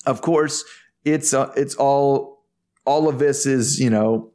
[0.05, 0.65] Of course,
[1.05, 2.45] it's uh, it's all
[2.85, 4.33] all of this is you know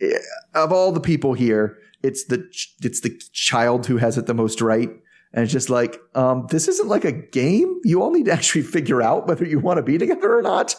[0.00, 0.18] eh,
[0.54, 2.46] of all the people here, it's the
[2.82, 4.90] it's the child who has it the most right.
[5.34, 7.80] And it's just like, um, this isn't like a game.
[7.84, 10.74] You all need to actually figure out whether you want to be together or not.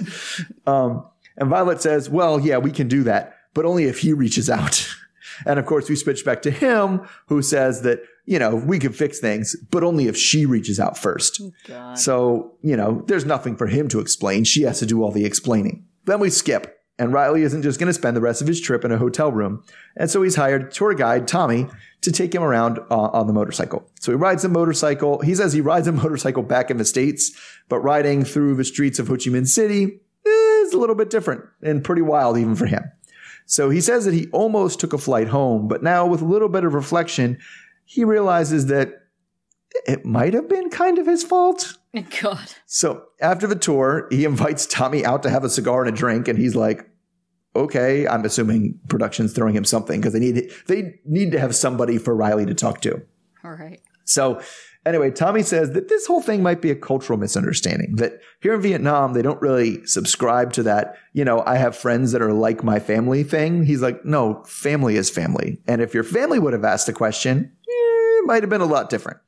[0.68, 1.06] Um,
[1.38, 4.88] and Violet says, well, yeah, we can do that, but only if he reaches out.
[5.46, 8.94] and of course, we switch back to him who says that, you know, we can
[8.94, 11.42] fix things, but only if she reaches out first.
[11.42, 14.44] Oh, so, you know, there's nothing for him to explain.
[14.44, 15.86] She has to do all the explaining.
[16.06, 18.86] Then we skip and Riley isn't just going to spend the rest of his trip
[18.86, 19.64] in a hotel room.
[19.98, 21.68] And so he's hired tour guide Tommy
[22.02, 23.90] to take him around uh, on the motorcycle.
[24.00, 25.20] So he rides a motorcycle.
[25.22, 27.32] He says he rides a motorcycle back in the States,
[27.68, 31.44] but riding through the streets of Ho Chi Minh City is a little bit different
[31.62, 32.84] and pretty wild even for him.
[33.46, 36.50] So he says that he almost took a flight home, but now with a little
[36.50, 37.40] bit of reflection,
[37.86, 39.04] he realizes that
[39.86, 41.78] it might have been kind of his fault.
[42.22, 42.54] God.
[42.66, 46.28] So after the tour, he invites Tommy out to have a cigar and a drink,
[46.28, 46.90] and he's like,
[47.56, 51.98] "Okay." I'm assuming production's throwing him something because they need they need to have somebody
[51.98, 53.02] for Riley to talk to.
[53.44, 53.82] All right.
[54.06, 54.42] So
[54.86, 57.96] anyway, Tommy says that this whole thing might be a cultural misunderstanding.
[57.96, 60.96] That here in Vietnam, they don't really subscribe to that.
[61.14, 63.66] You know, I have friends that are like my family thing.
[63.66, 67.52] He's like, no, family is family, and if your family would have asked the question,
[67.68, 69.20] eh, it might have been a lot different.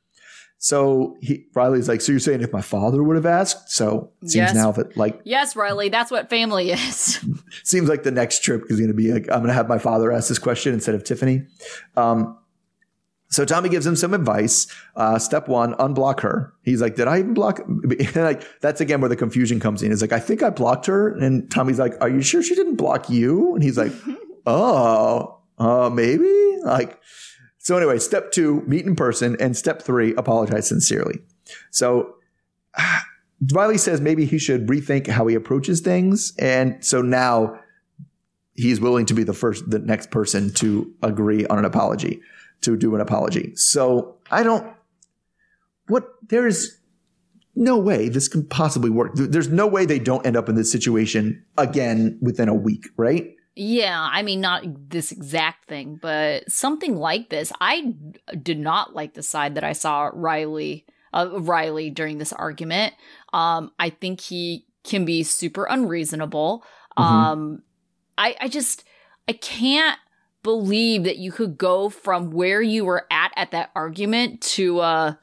[0.58, 3.70] So he, Riley's like, so you're saying if my father would have asked?
[3.70, 4.54] So it seems yes.
[4.54, 7.24] now that like yes, Riley, that's what family is.
[7.62, 9.78] seems like the next trip is going to be like I'm going to have my
[9.78, 11.42] father ask this question instead of Tiffany.
[11.96, 12.38] Um,
[13.28, 14.66] so Tommy gives him some advice.
[14.94, 16.54] Uh, step one, unblock her.
[16.62, 17.60] He's like, did I even block?
[18.14, 19.90] like that's again where the confusion comes in.
[19.90, 22.76] He's like, I think I blocked her, and Tommy's like, Are you sure she didn't
[22.76, 23.54] block you?
[23.54, 23.92] And he's like,
[24.46, 27.00] Oh, uh, maybe like.
[27.58, 31.18] So anyway, step two, meet in person, and step three, apologize sincerely.
[31.72, 32.14] So
[33.52, 37.58] Riley says maybe he should rethink how he approaches things, and so now
[38.54, 42.20] he's willing to be the first, the next person to agree on an apology,
[42.62, 43.54] to do an apology.
[43.54, 44.72] So I don't.
[45.88, 46.78] What there is
[47.56, 49.12] no way this can possibly work.
[49.14, 53.34] There's no way they don't end up in this situation again within a week, right?
[53.58, 57.50] Yeah, I mean, not this exact thing, but something like this.
[57.58, 57.94] I
[58.42, 62.92] did not like the side that I saw Riley, uh, Riley during this argument.
[63.32, 66.62] Um, I think he can be super unreasonable.
[66.98, 67.14] Mm-hmm.
[67.14, 67.62] Um,
[68.18, 68.84] I, I just,
[69.26, 69.98] I can't
[70.46, 75.14] believe that you could go from where you were at at that argument to, uh,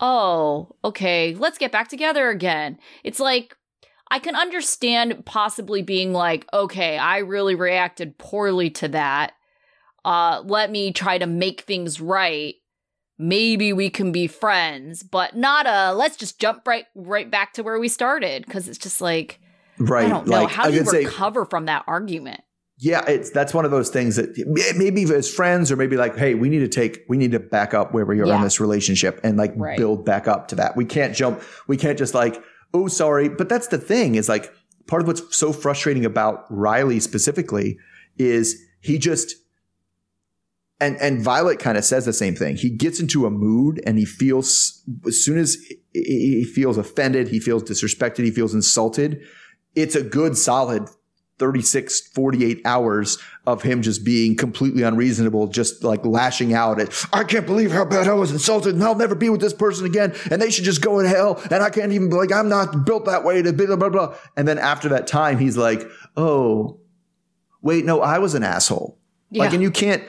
[0.00, 2.78] oh, okay, let's get back together again.
[3.04, 3.54] It's like,
[4.10, 9.34] I can understand possibly being like, okay, I really reacted poorly to that.
[10.06, 12.54] Uh, let me try to make things right.
[13.18, 17.62] Maybe we can be friends, but not a let's just jump right right back to
[17.62, 19.38] where we started because it's just like
[19.78, 20.06] right.
[20.06, 22.40] I don't know like, how do you recover say, from that argument.
[22.84, 24.36] Yeah, it's that's one of those things that
[24.76, 27.74] maybe as friends or maybe like, hey, we need to take we need to back
[27.74, 28.36] up where we are yeah.
[28.36, 29.78] in this relationship and like right.
[29.78, 30.76] build back up to that.
[30.76, 31.42] We can't jump.
[31.68, 32.42] We can't just like
[32.74, 33.28] oh, sorry.
[33.28, 34.52] But that's the thing is like
[34.86, 37.78] part of what's so frustrating about Riley specifically
[38.18, 39.36] is he just,
[40.80, 42.56] and, and Violet kind of says the same thing.
[42.56, 45.56] He gets into a mood and he feels, as soon as
[45.92, 49.22] he feels offended, he feels disrespected, he feels insulted.
[49.74, 50.88] It's a good solid
[51.38, 57.24] 36, 48 hours of him just being completely unreasonable, just like lashing out at, I
[57.24, 60.14] can't believe how bad I was insulted and I'll never be with this person again.
[60.30, 61.42] And they should just go in hell.
[61.50, 64.14] And I can't even, like, I'm not built that way to blah, blah, blah.
[64.36, 65.82] And then after that time, he's like,
[66.16, 66.78] oh,
[67.60, 68.98] wait, no, I was an asshole.
[69.30, 69.44] Yeah.
[69.44, 70.04] Like, and you can't,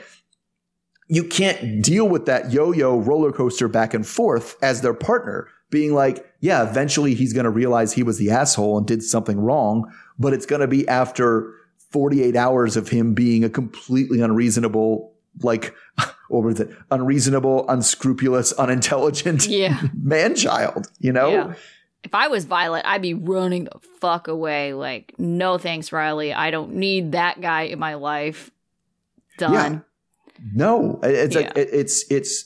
[1.08, 5.92] you can't deal with that yo-yo roller coaster back and forth as their partner being
[5.92, 9.90] like, yeah, eventually he's going to realize he was the asshole and did something wrong
[10.18, 11.54] but it's going to be after
[11.90, 15.74] 48 hours of him being a completely unreasonable, like,
[16.28, 16.70] what was it?
[16.90, 19.80] Unreasonable, unscrupulous, unintelligent yeah.
[20.02, 21.30] man child, you know?
[21.30, 21.54] Yeah.
[22.02, 24.74] If I was Violet, I'd be running the fuck away.
[24.74, 26.34] Like, no thanks, Riley.
[26.34, 28.50] I don't need that guy in my life.
[29.38, 29.52] Done.
[29.52, 29.78] Yeah.
[30.52, 31.42] No, it's yeah.
[31.42, 32.44] like, it, it's, it's,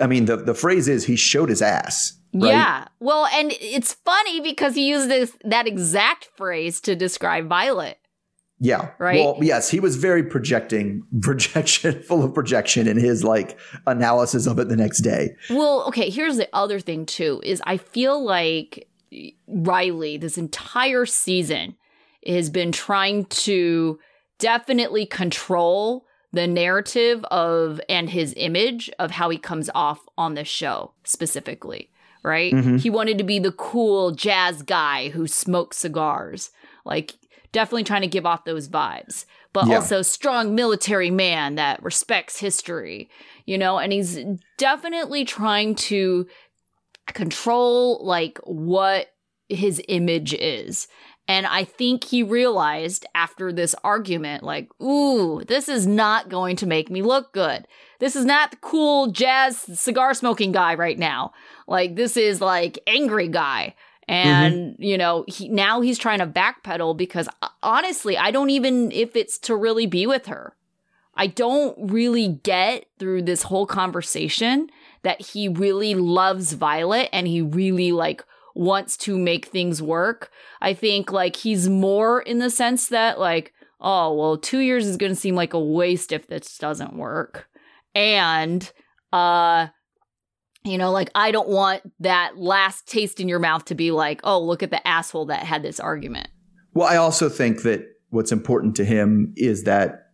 [0.00, 2.14] I mean, the, the phrase is he showed his ass.
[2.32, 2.50] Right?
[2.50, 2.88] Yeah.
[3.00, 7.98] Well, and it's funny because he used this that exact phrase to describe Violet.
[8.60, 8.90] Yeah.
[8.98, 9.24] Right?
[9.24, 14.58] Well, yes, he was very projecting, projection, full of projection in his like analysis of
[14.58, 15.30] it the next day.
[15.48, 18.88] Well, okay, here's the other thing too is I feel like
[19.48, 21.76] Riley this entire season
[22.26, 23.98] has been trying to
[24.38, 30.44] definitely control the narrative of and his image of how he comes off on the
[30.44, 31.90] show specifically,
[32.22, 32.52] right?
[32.52, 32.80] Mhm.
[32.80, 36.50] He wanted to be the cool jazz guy who smokes cigars.
[36.84, 37.14] Like
[37.52, 39.24] definitely trying to give off those vibes.
[39.52, 39.76] But Yeah.
[39.76, 43.10] also strong military man that respects history,
[43.46, 44.18] you know, and he's
[44.58, 46.26] definitely trying to
[47.06, 49.08] control like what
[49.48, 50.86] his image is.
[51.30, 56.66] And I think he realized after this argument, like, ooh, this is not going to
[56.66, 57.68] make me look good.
[58.00, 61.32] This is not the cool jazz cigar smoking guy right now.
[61.68, 63.76] Like, this is like angry guy.
[64.08, 68.90] And, you know, he, now he's trying to backpedal because uh, honestly, I don't even
[68.90, 70.56] if it's to really be with her.
[71.14, 74.68] I don't really get through this whole conversation
[75.02, 78.24] that he really loves Violet and he really like
[78.54, 80.30] wants to make things work.
[80.60, 84.96] I think like he's more in the sense that like, oh, well, 2 years is
[84.96, 87.48] going to seem like a waste if this doesn't work.
[87.94, 88.70] And
[89.12, 89.68] uh
[90.64, 94.20] you know, like I don't want that last taste in your mouth to be like,
[94.24, 96.28] "Oh, look at the asshole that had this argument."
[96.74, 100.08] Well, I also think that what's important to him is that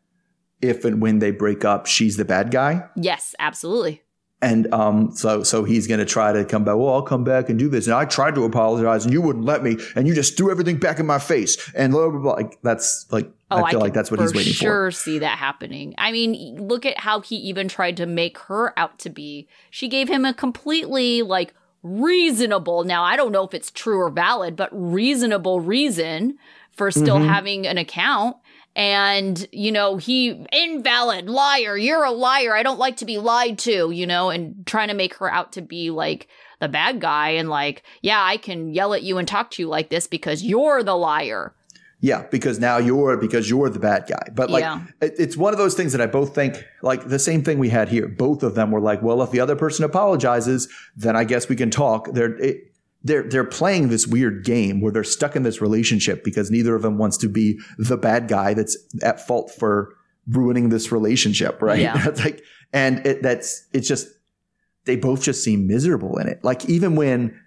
[0.62, 2.88] if and when they break up, she's the bad guy.
[2.96, 4.02] Yes, absolutely.
[4.42, 6.76] And um, so so he's going to try to come back.
[6.76, 7.86] Well, I'll come back and do this.
[7.86, 10.76] And I tried to apologize, and you wouldn't let me, and you just threw everything
[10.78, 11.72] back in my face.
[11.74, 12.32] And blah blah blah.
[12.34, 14.58] Like that's like Oh, I feel like that's what he's waiting for.
[14.58, 15.94] Sure see that happening.
[15.96, 19.48] I mean, look at how he even tried to make her out to be.
[19.70, 22.84] She gave him a completely like reasonable.
[22.84, 26.38] Now, I don't know if it's true or valid, but reasonable reason
[26.72, 27.28] for still Mhm.
[27.28, 28.36] having an account.
[28.76, 31.78] And, you know, he invalid liar.
[31.78, 32.54] You're a liar.
[32.54, 35.52] I don't like to be lied to, you know, and trying to make her out
[35.52, 36.28] to be like
[36.60, 39.68] the bad guy and like, yeah, I can yell at you and talk to you
[39.68, 41.54] like this because you're the liar.
[42.00, 44.28] Yeah, because now you're because you're the bad guy.
[44.34, 44.82] But like Yeah.
[45.00, 47.70] it, it's one of those things that I both think like the same thing we
[47.70, 48.06] had here.
[48.06, 51.56] Both of them were like, well, if the other person apologizes, then I guess we
[51.56, 52.12] can talk.
[52.12, 52.74] They're it,
[53.06, 56.82] they're they're playing this weird game where they're stuck in this relationship because neither of
[56.82, 59.94] them wants to be the bad guy that's at fault for
[60.28, 61.80] ruining this relationship, right?
[61.80, 62.04] Yeah.
[62.16, 62.42] Like
[62.72, 64.08] and it that's it's just
[64.84, 66.42] they both just seem miserable in it.
[66.42, 67.40] Like even when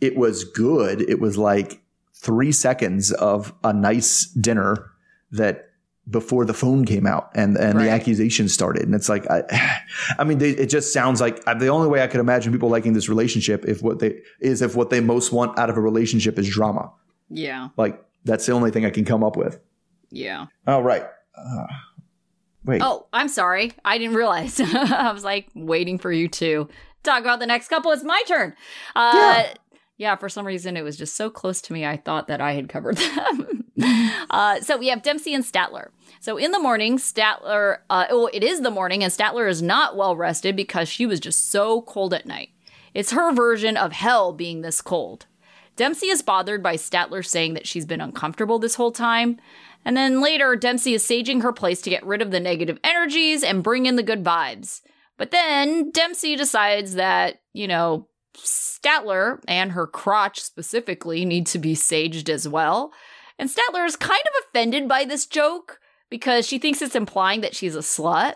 [0.00, 1.82] it was good, it was like
[2.14, 4.90] three seconds of a nice dinner
[5.32, 5.70] that
[6.10, 7.84] before the phone came out and and Right.
[7.84, 9.42] the accusations started and it's like I,
[10.18, 12.68] I mean they, it just sounds like uh, the only way I could imagine people
[12.68, 15.80] liking this relationship if what they is if what they most want out of a
[15.80, 16.92] relationship is drama
[17.30, 17.68] Yeah.
[17.78, 19.58] like that's the only thing I can come up with
[20.10, 20.46] Yeah.
[20.66, 21.04] all right
[21.38, 21.66] uh,
[22.66, 23.72] wait Oh, I'm sorry.
[23.84, 24.60] I didn't realize.
[24.60, 26.68] I was like waiting for you to
[27.02, 27.92] talk about the next couple.
[27.92, 28.54] It's my turn.
[28.96, 29.54] Uh, Yeah.
[29.96, 30.16] Yeah.
[30.16, 31.84] for some reason, it was just so close to me.
[31.86, 33.64] I thought that I had covered them.
[34.30, 35.88] uh, so we have Dempsey and Statler.
[36.20, 39.96] So in the morning, Statler, uh, oh, it is the morning, and Statler is not
[39.96, 42.50] well rested because she was just so cold at night.
[42.94, 45.26] It's her version of hell being this cold.
[45.76, 49.38] Dempsey is bothered by Statler saying that she's been uncomfortable this whole time.
[49.84, 53.42] And then later, Dempsey is saging her place to get rid of the negative energies
[53.42, 54.80] and bring in the good vibes.
[55.18, 61.74] But then Dempsey decides that, you know, Statler and her crotch specifically need to be
[61.74, 62.92] saged as well.
[63.38, 65.80] And Statler is kind of offended by this joke
[66.10, 68.34] because she thinks it's implying that she's a slut.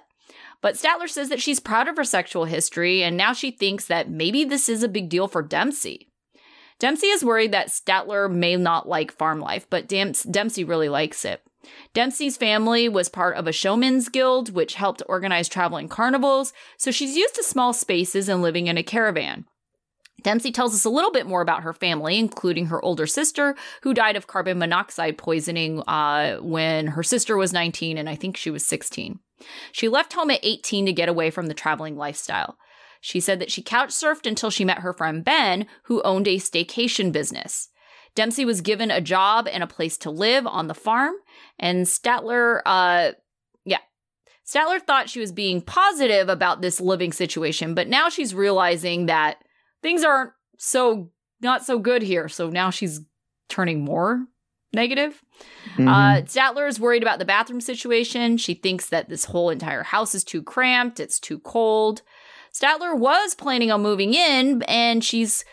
[0.60, 4.10] But Statler says that she's proud of her sexual history, and now she thinks that
[4.10, 6.08] maybe this is a big deal for Dempsey.
[6.80, 11.24] Dempsey is worried that Statler may not like farm life, but Dem- Dempsey really likes
[11.24, 11.42] it.
[11.92, 17.16] Dempsey's family was part of a showman's guild, which helped organize traveling carnivals, so she's
[17.16, 19.44] used to small spaces and living in a caravan.
[20.22, 23.94] Dempsey tells us a little bit more about her family, including her older sister, who
[23.94, 28.50] died of carbon monoxide poisoning uh, when her sister was 19 and I think she
[28.50, 29.20] was 16.
[29.72, 32.58] She left home at 18 to get away from the traveling lifestyle.
[33.00, 36.36] She said that she couch surfed until she met her friend Ben, who owned a
[36.36, 37.68] staycation business.
[38.16, 41.14] Dempsey was given a job and a place to live on the farm,
[41.58, 43.12] and Statler, uh,
[43.64, 43.78] yeah,
[44.44, 49.44] Statler thought she was being positive about this living situation, but now she's realizing that
[49.82, 51.10] things aren't so
[51.40, 52.28] not so good here.
[52.28, 53.00] So now she's
[53.48, 54.26] turning more
[54.72, 55.22] negative.
[55.76, 55.88] Mhm.
[55.88, 58.36] Uh, Statler is worried about the bathroom situation.
[58.36, 62.02] She thinks that this whole entire house is too cramped, it's too cold.
[62.52, 65.44] Statler was planning on moving in, and she's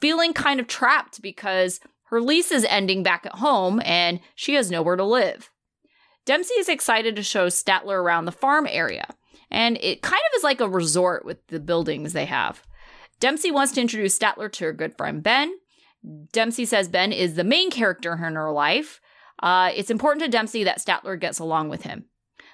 [0.00, 4.70] feeling kind of trapped because her lease is ending back at home and she has
[4.70, 5.50] nowhere to live.
[6.26, 9.06] Dempsey is excited to show Statler around the farm area,
[9.50, 12.62] and it kind of is like a resort with the buildings they have.
[13.20, 15.52] Dempsey wants to introduce Statler to her good friend Ben.
[16.32, 19.00] Dempsey says Ben is the main character in her life.
[19.42, 22.06] Uh, it's important to Dempsey that Statler gets along with him.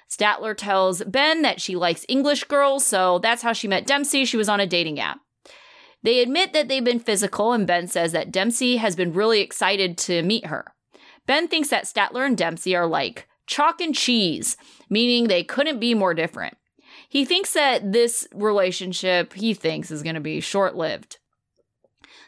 [0.09, 4.25] Statler tells Ben that she likes English girls, so that's how she met Dempsey.
[4.25, 5.19] She was on a dating app.
[6.03, 9.97] They admit that they've been physical, and Ben says that Dempsey has been really excited
[9.99, 10.73] to meet her.
[11.25, 14.55] Ben thinks that Statler and Dempsey are like chalk and cheese,
[14.89, 16.57] meaning they couldn't be more different.
[17.07, 21.19] He thinks that this relationship, he thinks, is going to be short lived.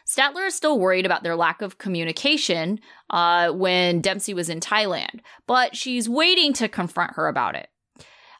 [0.06, 5.20] Statler is still worried about their lack of communication uh, when Dempsey was in Thailand,
[5.46, 7.68] but she's waiting to confront her about it.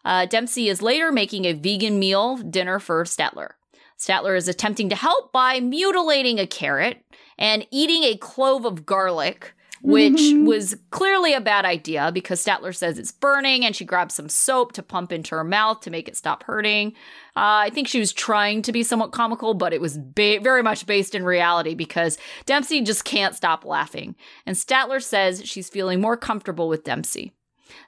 [0.05, 3.51] Uh, Dempsey is later making a vegan meal dinner for Statler.
[3.99, 7.05] Statler is attempting to help by mutilating a carrot
[7.39, 10.45] and eating a clove of garlic, which mm-hmm.
[10.45, 14.73] was clearly a bad idea because Statler says it's burning and she grabs some soap
[14.73, 16.89] to pump into her mouth to make it stop hurting.
[17.37, 20.63] Uh, I think she was trying to be somewhat comical, but it was ba- very
[20.63, 24.17] much based in reality because Dempsey just can't stop laughing.
[24.45, 27.33] And Statler says she's feeling more comfortable with Dempsey.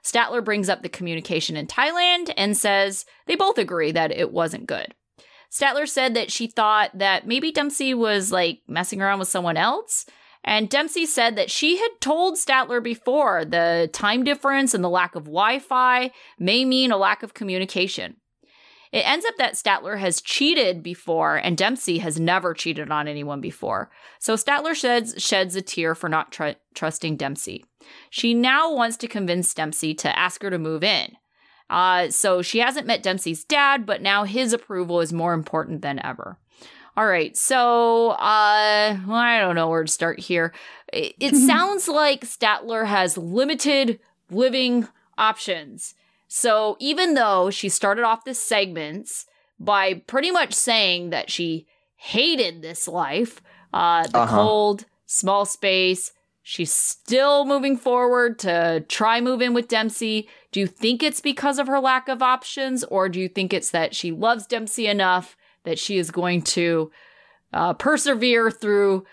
[0.03, 4.65] Statler brings up the communication in Thailand and says they both agree that it wasn't
[4.65, 4.95] good.
[5.51, 10.05] Statler said that she thought that maybe Dempsey was like messing around with someone else.
[10.43, 15.15] And Dempsey said that she had told Statler before the time difference and the lack
[15.15, 18.17] of Wi Fi may mean a lack of communication.
[18.91, 23.41] It ends up that Statler has cheated before, and Dempsey has never cheated on anyone
[23.41, 23.89] before.
[24.19, 27.65] So Statler sheds, sheds a tear for not tr- trusting Dempsey.
[28.11, 31.13] She now wants to convince Dempsey to ask her to move in.
[31.71, 35.99] Uh, so she hasn't met Dempsey's dad, but now his approval is more important than
[36.05, 36.37] ever.
[36.95, 38.17] All right, so uh,
[39.09, 40.53] I don't know where to start here.
[40.91, 44.87] It, it sounds like Statler has limited living
[45.17, 45.95] options.
[46.27, 49.25] So even though she started off the segments
[49.59, 53.41] by pretty much saying that she hated this life,
[53.73, 54.35] uh, the uh-huh.
[54.35, 56.11] cold, small space,
[56.45, 60.27] She's still moving forward to try move in with Dempsey.
[60.51, 63.71] Do you think it's because of her lack of options, or do you think it's
[63.71, 66.91] that she loves Dempsey enough that she is going to
[67.53, 69.05] uh, persevere through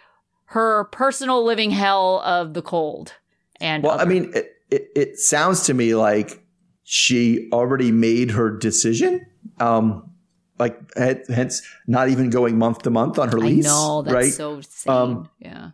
[0.46, 3.14] her personal living hell of the cold?
[3.60, 6.42] And well, other- I mean, it, it, it, sounds to me like
[6.84, 9.26] she already made her decision.
[9.58, 10.10] Um,
[10.58, 13.66] like hence not even going month to month on her lease.
[13.66, 14.32] I know that's right?
[14.32, 14.92] so insane.
[14.92, 15.70] Um, yeah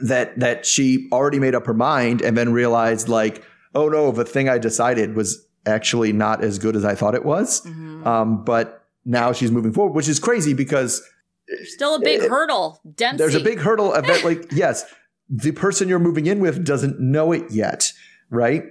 [0.00, 3.44] that that she already made up her mind and then realized like,
[3.74, 7.24] oh no, the thing I decided was actually not as good as I thought it
[7.24, 7.62] was.
[7.62, 8.06] Mm-hmm.
[8.06, 11.02] Um, but now she's moving forward, which is crazy because
[11.64, 12.80] still a big it, hurdle.
[12.94, 13.18] Dempsey.
[13.18, 14.84] There's a big hurdle of that, like, yes,
[15.28, 17.92] the person you're moving in with doesn't know it yet,
[18.30, 18.64] right?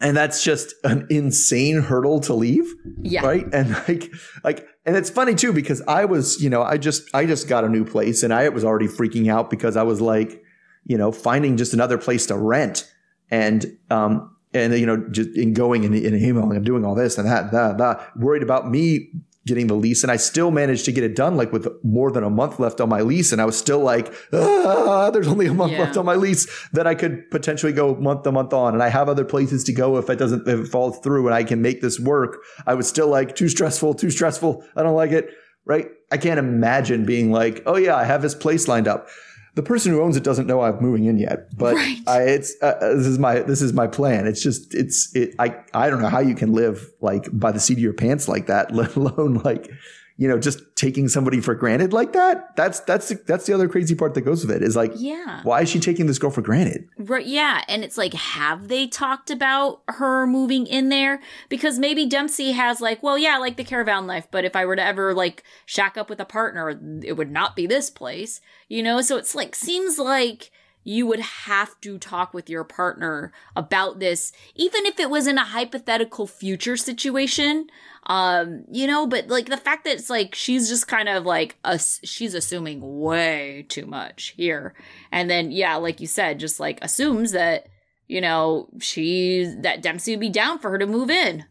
[0.00, 2.74] And that's just an insane hurdle to leave.
[3.02, 3.24] Yeah.
[3.24, 3.46] Right.
[3.52, 4.12] And like,
[4.42, 7.62] like and it's funny too because I was, you know, I just I just got
[7.62, 10.42] a new place and I was already freaking out because I was like,
[10.84, 12.92] you know, finding just another place to rent
[13.30, 17.18] and um and you know just in going and, and emailing and doing all this
[17.18, 19.10] and that that that worried about me
[19.46, 20.02] getting the lease.
[20.02, 22.80] And I still managed to get it done like with more than a month left
[22.80, 23.32] on my lease.
[23.32, 25.80] And I was still like ah, there's only a month yeah.
[25.80, 28.74] left on my lease that I could potentially go month to month on.
[28.74, 31.34] And I have other places to go if it doesn't if it falls through and
[31.34, 32.38] I can make this work.
[32.66, 34.64] I was still like too stressful too stressful.
[34.76, 35.30] I don't like it.
[35.64, 35.88] Right?
[36.10, 39.08] I can't imagine being like oh yeah I have this place lined up
[39.54, 41.98] the person who owns it doesn't know I'm moving in yet, but right.
[42.06, 44.26] I, it's uh, uh, this is my this is my plan.
[44.26, 47.60] It's just it's it I I don't know how you can live like by the
[47.60, 49.70] seat of your pants like that, let alone like
[50.16, 52.54] you know just taking somebody for granted like that.
[52.56, 55.62] That's that's that's the other crazy part that goes with it is like yeah, why
[55.62, 56.88] is she taking this girl for granted?
[56.98, 61.20] Right, yeah, and it's like have they talked about her moving in there?
[61.48, 64.76] Because maybe Dempsey has like, well, yeah, like the caravan life, but if I were
[64.76, 66.70] to ever like shack up with a partner,
[67.02, 68.40] it would not be this place
[68.72, 69.02] you know?
[69.02, 70.50] So it's like, seems like
[70.84, 75.38] you would have to talk with your partner about this, even if it was in
[75.38, 77.68] a hypothetical future situation.
[78.04, 81.56] Um, you know, but like the fact that it's like she's just kind of like
[81.62, 84.74] us, she's assuming way too much here.
[85.12, 87.68] And then, yeah, like you said, just like assumes that,
[88.08, 91.44] you know, she's that Dempsey would be down for her to move in.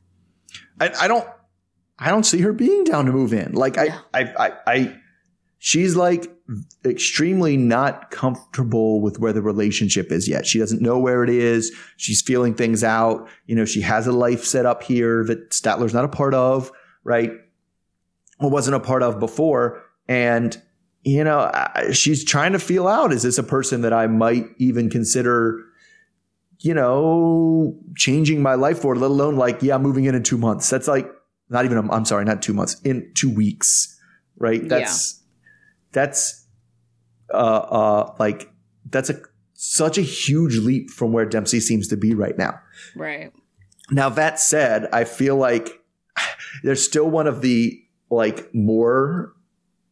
[0.79, 1.27] I, I don't,
[1.97, 3.53] I don't see her being down to move in.
[3.53, 5.00] Like, I, I, I, I
[5.64, 6.28] she's like
[6.84, 10.47] extremely not comfortable with where the relationship is yet.
[10.47, 11.72] She doesn't know where it is.
[11.97, 13.30] She's feeling things out.
[13.45, 16.72] You know, she has a life set up here that Statler's not a part of,
[17.03, 17.32] right?
[18.39, 19.84] Or wasn't a part of before.
[20.07, 20.59] And,
[21.03, 21.51] you know,
[21.91, 25.64] she's trying to feel out, is this a person that I might even consider
[26.64, 30.38] you know, changing my life for, let alone like, yeah, I'm moving in in two
[30.38, 30.70] months.
[30.70, 31.12] That's like
[31.49, 33.99] not even, I'm sorry, not two months, in two weeks,
[34.38, 34.68] right?
[34.70, 35.20] That's, yeah.
[35.91, 36.45] That's,
[37.33, 38.51] uh, uh, like,
[38.89, 39.21] that's a,
[39.53, 42.59] such a huge leap from where Dempsey seems to be right now.
[42.95, 43.31] Right.
[43.91, 45.81] Now, that said, I feel like
[46.63, 47.79] there's still one of the
[48.09, 49.33] like more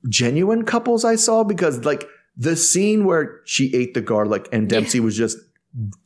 [0.08, 5.00] genuine couples I saw because like the scene where she ate the garlic and Dempsey
[5.00, 5.04] yeah.
[5.04, 5.38] was just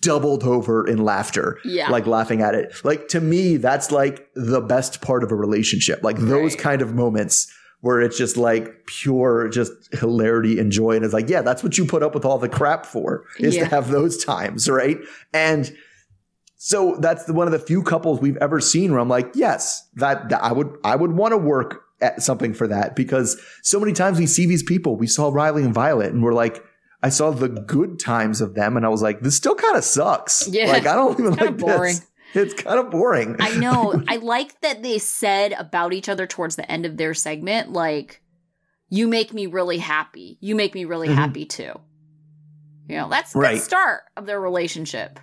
[0.01, 1.89] doubled over in laughter, yeah.
[1.89, 2.73] like laughing at it.
[2.83, 6.03] Like to me, that's like the best part of a relationship.
[6.03, 7.51] Like those kind of moments
[7.83, 10.95] where it's just like pure, just hilarity and joy.
[10.95, 13.57] And it's like, yeah, that's what you put up with all the crap for is
[13.57, 13.65] yeah.
[13.65, 14.97] to have those times, right?
[15.33, 15.69] And
[16.55, 19.85] so that's the, one of the few couples we've ever seen where I'm like, yes,
[19.95, 23.81] that, that I would, I would want to work at something for that because so
[23.81, 24.95] many times we see these people.
[24.95, 26.63] We saw Riley and Violet, and we're like,
[27.01, 29.83] I saw the good times of them, and I was like, this still kind of
[29.83, 30.47] sucks.
[30.47, 31.95] Yeah, like I don't even like boring.
[31.95, 32.07] this.
[32.43, 33.37] It's kind of boring.
[33.39, 34.01] I know.
[34.07, 38.21] I like that they said about each other towards the end of their segment, like,
[38.89, 40.37] "You make me really happy.
[40.41, 41.17] You make me really mm-hmm.
[41.17, 41.79] happy too."
[42.87, 43.55] You know, that's right.
[43.55, 45.19] the start of their relationship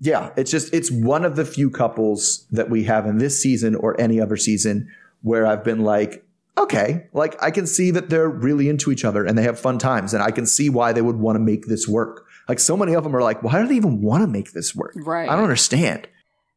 [0.00, 3.74] yeah, it's just it's one of the few couples that we have in this season
[3.74, 4.88] or any other season
[5.22, 6.24] where I've been like,
[6.58, 9.78] okay, like I can see that they're really into each other and they have fun
[9.78, 12.26] times and I can see why they would want to make this work.
[12.48, 14.74] Like so many of them are like, why do they even want to make this
[14.74, 14.92] work?
[14.96, 15.28] Right.
[15.28, 16.08] I don't understand.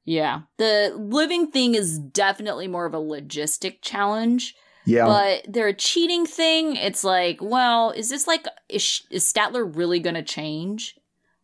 [0.09, 0.41] Yeah.
[0.57, 4.55] The living thing is definitely more of a logistic challenge.
[4.83, 5.05] Yeah.
[5.05, 10.15] But their cheating thing, it's like, well, is this like, is, is Statler really going
[10.15, 10.95] to change?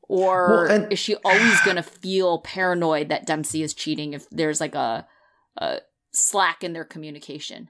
[0.10, 4.28] Or well, and- is she always going to feel paranoid that Dempsey is cheating if
[4.32, 5.06] there's like a,
[5.58, 7.70] a slack in their communication?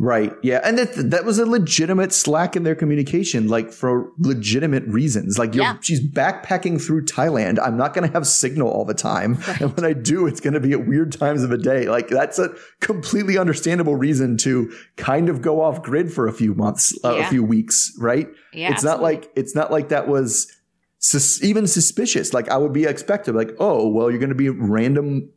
[0.00, 0.32] Right.
[0.44, 0.60] Yeah.
[0.62, 5.38] And that, that was a legitimate slack in their communication, like for legitimate reasons.
[5.38, 5.76] Like yeah.
[5.80, 7.58] she's backpacking through Thailand.
[7.60, 9.38] I'm not going to have signal all the time.
[9.48, 9.62] Right.
[9.62, 11.88] And when I do, it's going to be at weird times of the day.
[11.88, 16.54] Like that's a completely understandable reason to kind of go off grid for a few
[16.54, 17.26] months, uh, yeah.
[17.26, 17.90] a few weeks.
[17.98, 18.28] Right.
[18.52, 18.68] Yeah.
[18.68, 18.90] It's absolutely.
[18.90, 20.52] not like, it's not like that was,
[20.98, 22.34] sus- even suspicious.
[22.34, 25.30] Like I would be expected, like, oh, well, you're going to be random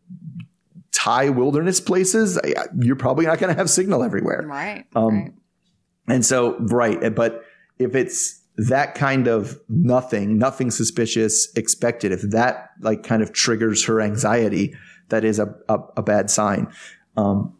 [1.02, 2.40] Thai wilderness places.
[2.80, 4.46] You're probably not going to have signal everywhere.
[4.46, 4.86] Right.
[4.96, 5.34] Um, right.
[6.08, 7.14] And so, right.
[7.16, 7.44] But
[7.80, 13.86] if it's that kind of nothing, nothing suspicious expected, if that like kind of triggers
[13.86, 14.76] her anxiety,
[15.10, 16.72] that is a, a, a bad sign.
[17.18, 17.56] Um,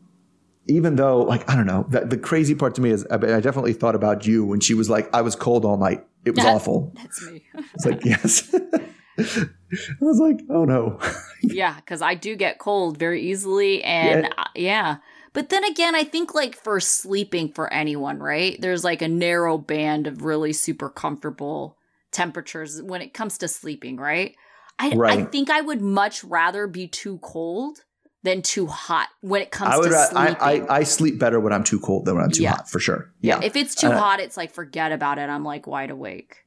[0.68, 3.40] even though, like, I don't know, the, the crazy part to me is I, I
[3.40, 6.06] definitely thought about you when she was like, I was cold all night.
[6.26, 6.94] It was awful.
[6.96, 7.44] That's me.
[7.74, 8.54] it's like, yes.
[9.18, 11.00] I was like, oh no.
[11.42, 13.84] yeah, because I do get cold very easily.
[13.84, 14.44] And yeah.
[14.56, 14.98] yeah.
[15.34, 18.60] But then again, I think like for sleeping for anyone, right?
[18.60, 21.78] There's like a narrow band of really super comfortable
[22.12, 24.36] temperatures when it comes to sleeping, right?
[24.78, 25.20] I, right.
[25.20, 27.84] I think I would much rather be too cold
[28.24, 30.36] than too hot when it comes I would, to sleeping.
[30.40, 32.52] I, I, I, sleep better when I'm too cold than when I'm too yeah.
[32.52, 33.12] hot, for sure.
[33.22, 33.40] Yeah.
[33.40, 33.46] yeah.
[33.46, 35.30] If it's too uh, hot, it's like forget about it.
[35.30, 36.46] I'm like wide awake.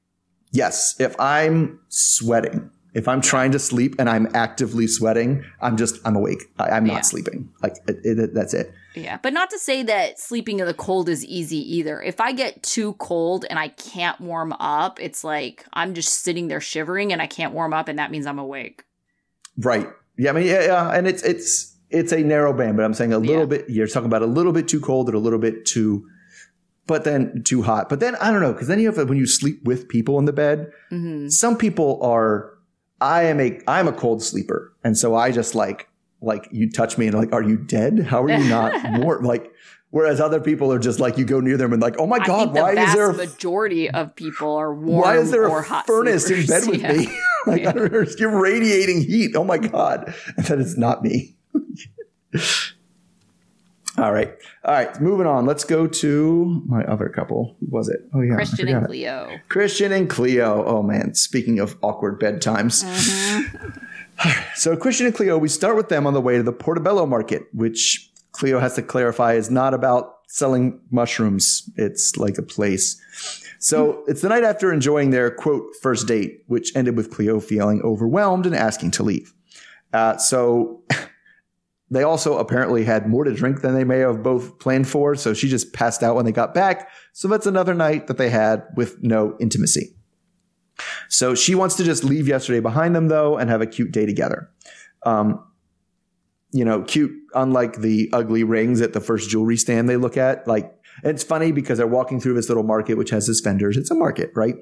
[0.52, 0.94] Yes.
[1.00, 6.14] If I'm sweating, if I'm trying to sleep and I'm actively sweating, I'm just I'm
[6.16, 6.44] awake.
[6.58, 7.00] I, am not yeah.
[7.00, 7.52] sleeping.
[7.62, 8.72] Like it, it, that's it.
[8.94, 12.00] Yeah, but not to say that sleeping in the cold is easy either.
[12.00, 16.46] If I get too cold and I can't warm up, it's like I'm just sitting
[16.46, 18.84] there shivering and I can't warm up, and that means I'm awake.
[19.58, 19.88] Right.
[20.16, 20.30] Yeah.
[20.30, 20.90] I mean, yeah, yeah.
[20.90, 23.46] and it's it's it's a narrow band, but I'm saying a little yeah.
[23.46, 23.64] bit.
[23.68, 26.06] You're talking about a little bit too cold or a little bit too
[26.86, 27.88] but then too hot.
[27.88, 30.24] But then I don't know because then you have when you sleep with people in
[30.26, 30.70] the bed.
[30.92, 31.28] Mm-hmm.
[31.28, 32.53] Some people are.
[33.04, 35.88] I am a I'm a cold sleeper, and so I just like
[36.22, 37.98] like you touch me and like, are you dead?
[37.98, 39.52] How are you not more like?
[39.90, 42.54] Whereas other people are just like you go near them and like, oh my god,
[42.54, 45.02] why is there a majority of people are warm?
[45.02, 46.50] Why is there a furnace sleepers?
[46.50, 46.92] in bed with yeah.
[46.92, 47.18] me?
[47.46, 47.68] like yeah.
[47.68, 49.36] I don't you're radiating heat.
[49.36, 51.36] Oh my god, and that is not me.
[53.96, 54.34] All right.
[54.64, 55.00] All right.
[55.00, 55.46] Moving on.
[55.46, 57.56] Let's go to my other couple.
[57.60, 58.00] Who was it?
[58.12, 58.34] Oh, yeah.
[58.34, 59.28] Christian and Cleo.
[59.30, 59.40] It.
[59.48, 60.64] Christian and Cleo.
[60.64, 61.14] Oh, man.
[61.14, 62.84] Speaking of awkward bedtimes.
[64.14, 64.30] Mm-hmm.
[64.54, 67.48] so, Christian and Cleo, we start with them on the way to the Portobello market,
[67.52, 71.68] which Cleo has to clarify is not about selling mushrooms.
[71.76, 73.00] It's like a place.
[73.58, 77.80] So it's the night after enjoying their quote first date, which ended with Cleo feeling
[77.82, 79.32] overwhelmed and asking to leave.
[79.92, 80.82] Uh, so
[81.94, 85.32] They also apparently had more to drink than they may have both planned for, so
[85.32, 86.90] she just passed out when they got back.
[87.12, 89.94] So that's another night that they had with no intimacy.
[91.08, 94.06] So she wants to just leave yesterday behind them though and have a cute day
[94.06, 94.50] together.
[95.04, 95.44] Um,
[96.50, 100.48] you know, cute, unlike the ugly rings at the first jewelry stand they look at.
[100.48, 100.72] Like
[101.04, 103.76] it's funny because they're walking through this little market, which has its vendors.
[103.76, 104.56] It's a market, right?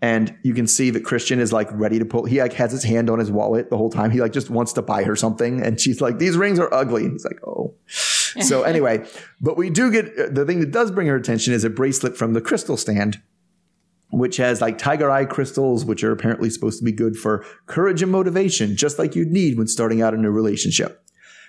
[0.00, 2.24] And you can see that Christian is like ready to pull.
[2.24, 4.12] He like has his hand on his wallet the whole time.
[4.12, 5.60] He like just wants to buy her something.
[5.60, 7.04] And she's like, these rings are ugly.
[7.04, 7.74] And he's like, oh.
[7.88, 9.04] so anyway,
[9.40, 12.16] but we do get uh, the thing that does bring her attention is a bracelet
[12.16, 13.20] from the crystal stand
[14.10, 18.02] which has like tiger eye crystals, which are apparently supposed to be good for courage
[18.02, 21.02] and motivation, just like you'd need when starting out in a new relationship.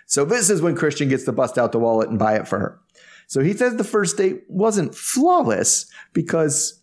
[0.05, 2.59] So this is when Christian gets to bust out the wallet and buy it for
[2.59, 2.79] her.
[3.27, 6.78] So he says the first date wasn't flawless because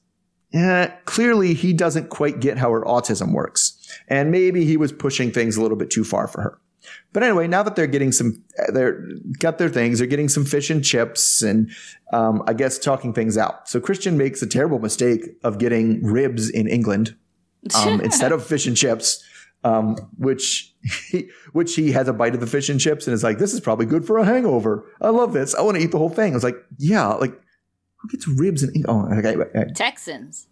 [0.56, 3.72] eh, clearly he doesn't quite get how her autism works.
[4.08, 6.58] And maybe he was pushing things a little bit too far for her.
[7.12, 8.42] But anyway, now that they're getting some,
[8.72, 9.02] they're
[9.38, 9.98] got their things.
[9.98, 11.70] They're getting some fish and chips, and
[12.12, 13.68] um, I guess talking things out.
[13.68, 17.16] So Christian makes a terrible mistake of getting ribs in England
[17.74, 19.24] um, instead of fish and chips,
[19.64, 20.74] um, which
[21.10, 23.52] he, which he has a bite of the fish and chips and is like, "This
[23.52, 24.84] is probably good for a hangover.
[25.00, 25.54] I love this.
[25.54, 27.40] I want to eat the whole thing." I was like, "Yeah, like
[28.06, 29.72] who gets ribs in England?" Oh, okay, okay.
[29.74, 30.46] Texans.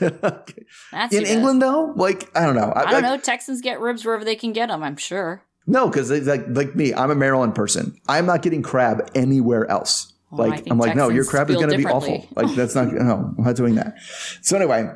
[0.00, 0.64] okay.
[0.92, 1.30] In who does.
[1.30, 2.72] England, though, like I don't know.
[2.74, 3.18] I don't know.
[3.18, 4.82] Texans get ribs wherever they can get them.
[4.82, 5.42] I'm sure.
[5.66, 7.96] No, because like like me, I'm a Maryland person.
[8.08, 10.12] I'm not getting crab anywhere else.
[10.30, 12.26] Well, I like I'm like, no, your crab is going to be awful.
[12.34, 13.96] Like that's not no, I'm not doing that.
[14.40, 14.90] So anyway,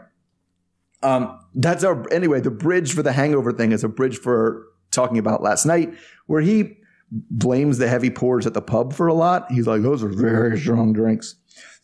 [1.03, 2.41] um, that's our anyway.
[2.41, 5.95] The bridge for the hangover thing is a bridge for talking about last night,
[6.27, 6.79] where he
[7.11, 9.51] blames the heavy pours at the pub for a lot.
[9.51, 11.37] He's like, those are very strong drinks.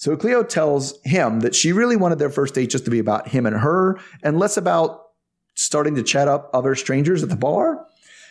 [0.03, 3.29] So Cleo tells him that she really wanted their first date just to be about
[3.29, 5.01] him and her, and less about
[5.55, 7.87] starting to chat up other strangers at the bar.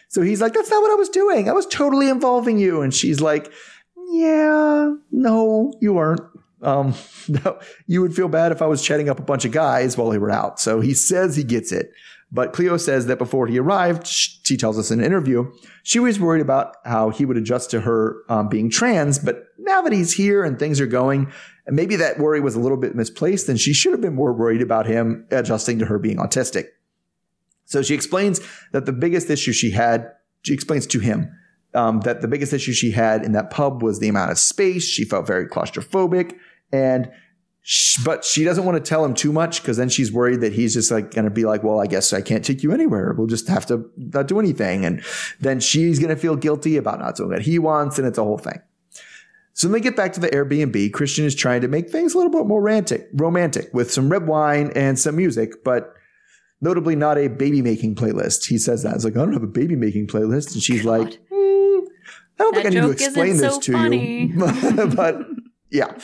[0.09, 1.47] So he's like, that's not what I was doing.
[1.47, 2.81] I was totally involving you.
[2.81, 3.53] And she's like,
[4.11, 6.19] yeah, no, you weren't.
[6.61, 6.93] Um,
[7.29, 7.57] no,
[7.87, 10.17] you would feel bad if I was chatting up a bunch of guys while they
[10.17, 10.59] were out.
[10.59, 11.93] So he says he gets it.
[12.33, 15.51] But Cleo says that before he arrived, she tells us in an interview,
[15.83, 19.19] she was worried about how he would adjust to her um, being trans.
[19.19, 21.31] But now that he's here and things are going,
[21.65, 24.33] and maybe that worry was a little bit misplaced, and she should have been more
[24.33, 26.65] worried about him adjusting to her being autistic.
[27.65, 28.41] So she explains
[28.73, 30.11] that the biggest issue she had,
[30.43, 31.31] she explains to him
[31.73, 34.83] um, that the biggest issue she had in that pub was the amount of space.
[34.83, 36.35] She felt very claustrophobic,
[36.71, 37.11] and
[38.03, 40.73] but she doesn't want to tell him too much because then she's worried that he's
[40.73, 43.13] just like going to be like, well, I guess I can't take you anywhere.
[43.15, 45.03] We'll just have to not do anything, and
[45.39, 48.23] then she's going to feel guilty about not doing what he wants, and it's a
[48.23, 48.59] whole thing.
[49.61, 52.17] So when they get back to the Airbnb, Christian is trying to make things a
[52.17, 55.93] little bit more romantic, romantic with some red wine and some music, but
[56.61, 58.47] notably not a baby making playlist.
[58.47, 58.95] He says that.
[58.95, 60.53] It's like, I don't have a baby making playlist.
[60.53, 61.85] And she's like, "Hmm,
[62.39, 64.87] I don't think I need to explain this so to funny." you.
[64.95, 65.19] but
[65.69, 65.95] yeah.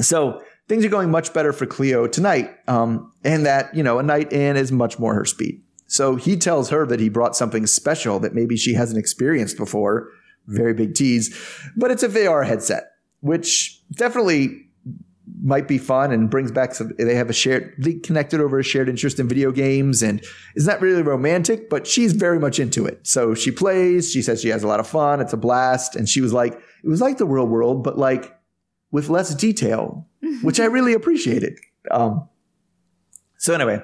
[0.00, 2.50] So things are going much better for Cleo tonight.
[2.66, 5.62] Um, and that, you know, a night in is much more her speed.
[5.86, 10.08] So he tells her that he brought something special that maybe she hasn't experienced before.
[10.46, 11.34] Very big tease.
[11.76, 12.84] But it's a VR headset,
[13.20, 14.66] which definitely
[15.42, 18.62] might be fun and brings back some they have a shared they connected over a
[18.62, 20.20] shared interest in video games and
[20.54, 24.40] it's not really romantic but she's very much into it so she plays she says
[24.40, 27.00] she has a lot of fun it's a blast and she was like it was
[27.00, 28.36] like the real world but like
[28.90, 30.06] with less detail
[30.42, 31.58] which i really appreciated
[31.90, 32.28] um
[33.38, 33.80] so anyway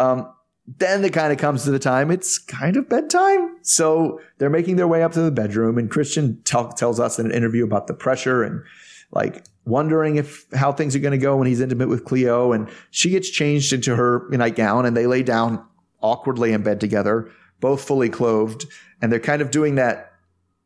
[0.00, 0.32] um
[0.76, 4.76] then it kind of comes to the time it's kind of bedtime so they're making
[4.76, 7.86] their way up to the bedroom and christian tell tells us in an interview about
[7.86, 8.62] the pressure and
[9.10, 12.52] like wondering if how things are going to go when he's intimate with Cleo.
[12.52, 15.64] And she gets changed into her nightgown and they lay down
[16.00, 18.66] awkwardly in bed together, both fully clothed.
[19.00, 20.12] And they're kind of doing that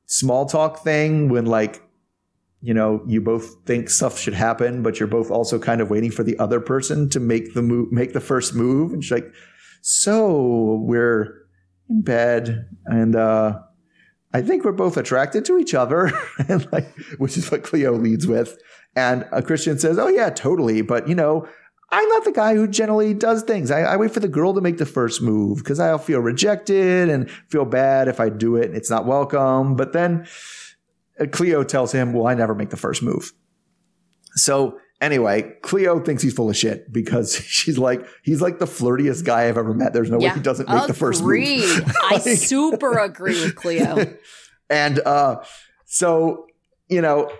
[0.07, 1.83] small talk thing when like,
[2.61, 6.13] you know, you both think stuff should happen, but you're both also kind of waiting
[6.13, 8.93] for the other person to make the move, make the first move.
[8.93, 9.33] And she's like,
[9.83, 11.47] so we're
[11.91, 13.59] in bed and, uh,
[14.35, 16.11] I think we're both attracted to each other,
[16.49, 18.59] and like, which is what Cleo leads with.
[18.97, 21.47] And a Christian says, "Oh yeah, totally." But you know,
[21.91, 23.71] I'm not the guy who generally does things.
[23.71, 27.09] I, I wait for the girl to make the first move because I'll feel rejected
[27.09, 29.77] and feel bad if I do it and it's not welcome.
[29.77, 30.27] But then
[31.21, 33.33] uh, Cleo tells him, "Well, I never make the first move."
[34.35, 39.25] So anyway, Cleo thinks he's full of shit because she's like, he's like the flirtiest
[39.25, 39.93] guy I've ever met.
[39.93, 41.29] There's no way he doesn't make the first move.
[41.29, 41.85] Agreed.
[42.11, 44.17] I super agree with Cleo.
[44.71, 45.43] and uh,
[45.85, 46.47] so,
[46.89, 47.31] you know,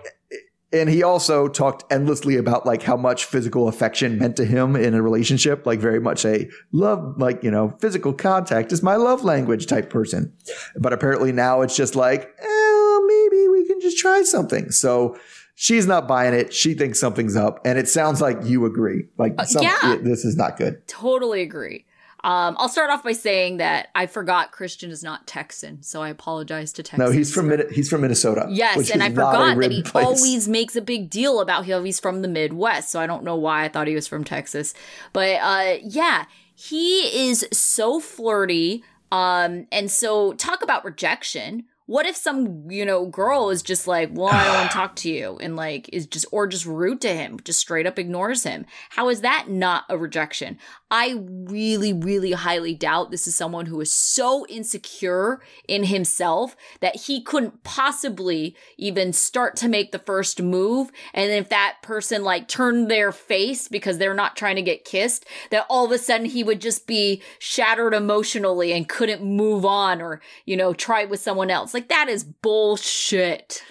[0.71, 4.95] and he also talked endlessly about like how much physical affection meant to him in
[4.95, 9.23] a relationship, like very much a love, like, you know, physical contact is my love
[9.23, 10.35] language type person.
[10.75, 14.71] But apparently now it's just like, eh, maybe we can just try something.
[14.71, 15.15] So
[15.55, 16.53] she's not buying it.
[16.53, 17.59] She thinks something's up.
[17.65, 19.05] And it sounds like you agree.
[19.17, 19.93] Like, some, yeah.
[19.93, 20.87] it- this is not good.
[20.87, 21.85] totally agree.
[22.25, 26.07] Um, I'll start off by saying that I forgot Christian is not Texan, so I
[26.07, 26.97] apologize to Texas.
[27.05, 28.45] No, he's from Min- he's from Minnesota.
[28.49, 30.05] Yes, and I forgot that he place.
[30.05, 32.89] always makes a big deal about how he's from the Midwest.
[32.91, 34.73] So I don't know why I thought he was from Texas,
[35.11, 36.23] but uh, yeah,
[36.55, 38.85] he is so flirty.
[39.11, 41.65] Um, and so talk about rejection.
[41.85, 44.95] What if some, you know, girl is just like, well, I don't want to talk
[44.97, 48.43] to you and like is just, or just rude to him, just straight up ignores
[48.43, 48.65] him.
[48.91, 50.57] How is that not a rejection?
[50.89, 56.95] I really, really highly doubt this is someone who is so insecure in himself that
[56.95, 60.91] he couldn't possibly even start to make the first move.
[61.13, 65.25] And if that person like turned their face because they're not trying to get kissed,
[65.49, 70.01] that all of a sudden he would just be shattered emotionally and couldn't move on
[70.01, 71.72] or, you know, try it with someone else.
[71.73, 73.63] Like that is bullshit.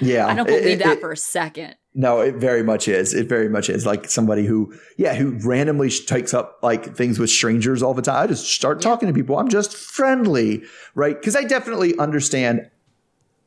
[0.00, 1.74] yeah, I don't believe it- that it- for a second.
[1.98, 3.14] No, it very much is.
[3.14, 7.30] It very much is like somebody who, yeah, who randomly takes up like things with
[7.30, 8.22] strangers all the time.
[8.22, 9.38] I just start talking to people.
[9.38, 10.62] I'm just friendly,
[10.94, 11.18] right?
[11.18, 12.68] Because I definitely understand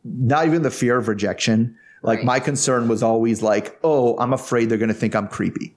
[0.04, 1.76] not even the fear of rejection.
[2.02, 2.26] Like Right.
[2.26, 5.76] my concern was always like, oh, I'm afraid they're going to think I'm creepy.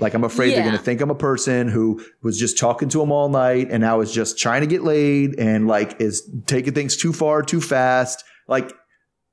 [0.00, 2.98] Like I'm afraid they're going to think I'm a person who was just talking to
[2.98, 6.72] them all night and now is just trying to get laid and like is taking
[6.74, 8.24] things too far, too fast.
[8.48, 8.72] Like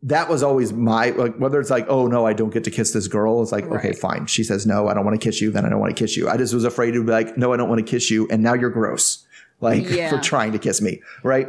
[0.03, 2.91] that was always my like whether it's like oh no I don't get to kiss
[2.93, 5.49] this girl it's like okay fine she says no I don't want to kiss you
[5.49, 7.51] then I don't want to kiss you I just was afraid to be like no
[7.51, 9.26] I don't want to kiss you and now you're gross
[9.59, 10.11] like Yeah.
[10.11, 11.47] for trying to kiss me right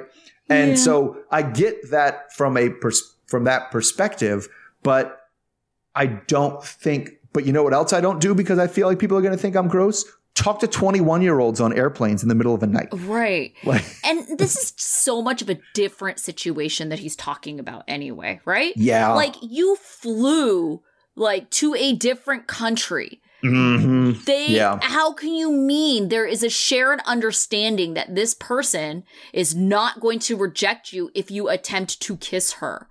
[0.49, 0.77] and Yeah.
[0.77, 4.49] so I get that from a pers- from that perspective
[4.83, 5.21] but
[5.95, 8.99] I don't think but you know what else I don't do because I feel like
[8.99, 12.29] people are going to think I'm gross talk to 21 year olds on airplanes in
[12.29, 13.55] the middle of the night Right.
[13.65, 18.41] like And this is so much of a different situation that he's talking about anyway,
[18.45, 18.73] right?
[18.77, 20.83] yeah Like you flew
[21.15, 23.21] like to a different country.
[23.45, 24.25] Mhm.
[24.25, 24.79] They Yeah.
[24.83, 30.19] how can you mean there is a shared understanding that this person is not going
[30.21, 32.89] to reject you if you attempt to kiss her?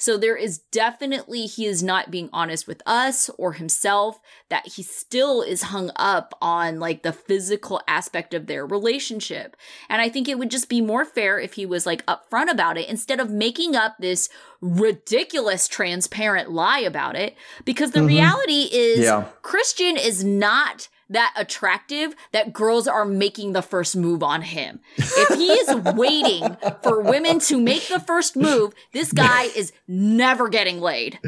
[0.00, 4.82] So there is definitely he is not being honest with us or himself that he
[4.82, 9.58] still is hung up on like the physical aspect of their relationship.
[9.90, 12.78] And I think it would just be more fair if he was like upfront about
[12.78, 14.30] it instead of making up this
[14.62, 17.36] ridiculous transparent lie about it
[17.66, 18.08] because the mm-hmm.
[18.08, 19.26] reality is Yeah.
[19.42, 24.80] Christian is not that attractive that girls are making the first move on him.
[24.96, 30.48] If he is waiting for women to make the first move, this guy is never
[30.48, 31.18] getting laid.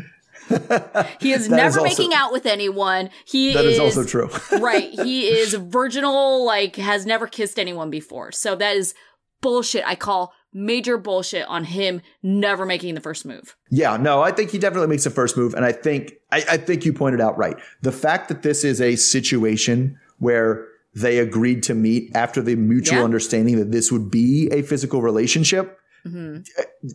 [1.20, 3.10] He is That never is also- making out with anyone.
[3.24, 4.30] He that is, is also true
[4.60, 4.88] right.
[4.90, 8.32] He is virginal, like has never kissed anyone before.
[8.32, 8.94] So that is
[9.40, 9.84] bullshit.
[9.86, 13.56] I call major bullshit on him never making the first move.
[13.70, 16.56] Yeah, no, I think he definitely makes the first move, and I think I, I
[16.56, 17.56] think you pointed out right.
[17.82, 22.98] The fact that this is a situation where they agreed to meet after the mutual
[22.98, 23.04] Yeah.
[23.04, 26.42] understanding that this would be a physical relationship mm-hmm.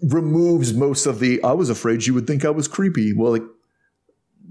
[0.08, 3.14] removes most of the I was afraid you would think I was creepy.
[3.14, 3.43] Well, like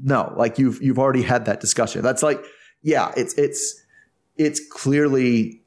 [0.02, 2.02] no, like you've you've already had that discussion.
[2.02, 2.42] That's like
[2.82, 3.82] yeah, it's it's
[4.36, 5.62] it's clearly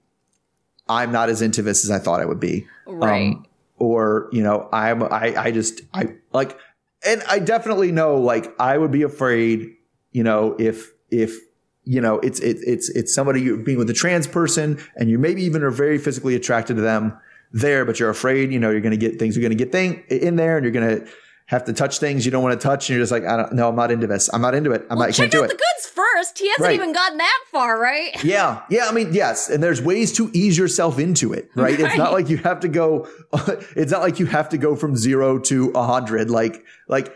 [0.90, 3.34] I'm not as into this as I thought I would be Right.
[3.36, 3.46] um,
[3.78, 6.58] or you know i'm i i just i like
[7.06, 9.70] and i definitely know like i would be afraid
[10.12, 11.38] you know if if
[11.86, 15.18] you know it's it, it's it's somebody you being with a trans person and you
[15.18, 17.18] maybe even are very physically attracted to them
[17.54, 19.72] there but you're afraid you know you're going to get things you're going to get
[19.72, 21.08] thing in there and you're going to
[21.50, 23.54] have to touch things you don't want to touch and you're just like i don't
[23.54, 25.40] no i'm not into this i'm not into it i'm well, not, I can't do
[25.40, 25.90] out it the goods
[26.20, 26.40] first.
[26.40, 26.76] He hasn't Right.
[26.76, 28.24] even gotten that far, right?
[28.24, 28.88] yeah, yeah.
[28.88, 31.72] I mean, yes, and there's ways to ease yourself into it, right?
[31.72, 31.80] right.
[31.80, 33.08] It's not like you have to go.
[33.76, 36.30] It's not like you have to go from zero to a hundred.
[36.30, 37.14] Like, like,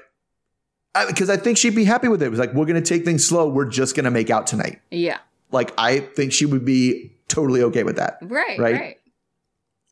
[1.08, 2.28] because I, think she'd be happy with it.
[2.28, 3.50] It was like we're going to take things slow.
[3.50, 4.82] We're just going to make out tonight.
[4.92, 5.18] Yeah.
[5.52, 8.20] Like, I think she would be totally okay with that.
[8.22, 8.60] Right.
[8.60, 8.76] Right?
[8.76, 8.98] Right.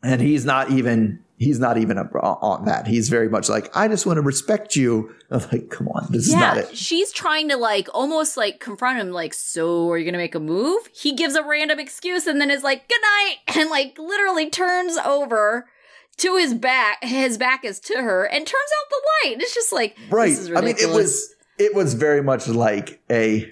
[0.04, 1.24] And he's not even.
[1.42, 2.86] He's not even up uh, on that.
[2.86, 5.14] He's very much like, I just want to respect you.
[5.32, 6.78] I'm like, come on, this is not Yeah, it.
[6.78, 10.39] she's trying to like almost like confront him, like, so are you gonna make a
[10.39, 10.88] move?
[10.94, 14.98] He gives a random excuse and then is like, good night, and like literally turns
[14.98, 15.68] over
[16.18, 17.04] to his back.
[17.04, 19.42] His back is to her and turns out the light.
[19.42, 23.02] It's just like, right This is i mean it was it was very much like
[23.10, 23.52] a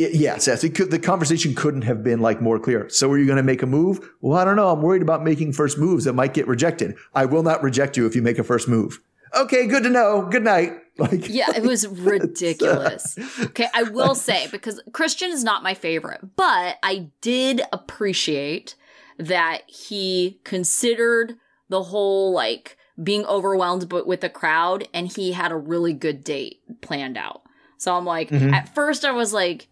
[0.00, 0.64] it- yes yes.
[0.64, 2.88] It could, the conversation couldn't have been like more clear.
[2.88, 4.00] So are you going to make a move?
[4.20, 4.68] Well i don't know.
[4.70, 6.96] I'm worried about making first moves that might get rejected.
[7.14, 9.00] I will not reject you if you make a first move.
[9.34, 10.26] Okay good to know.
[10.30, 10.72] Good night.
[10.98, 13.16] Like Yeah, it was ridiculous.
[13.40, 18.74] Okay, I will say because Christian is not my favorite, but I did appreciate
[19.18, 21.36] that he considered
[21.70, 26.22] the whole like being overwhelmed but with the crowd and he had a really good
[26.22, 27.42] date planned out.
[27.78, 28.52] So I'm like Mhm.
[28.52, 29.68] at first I was like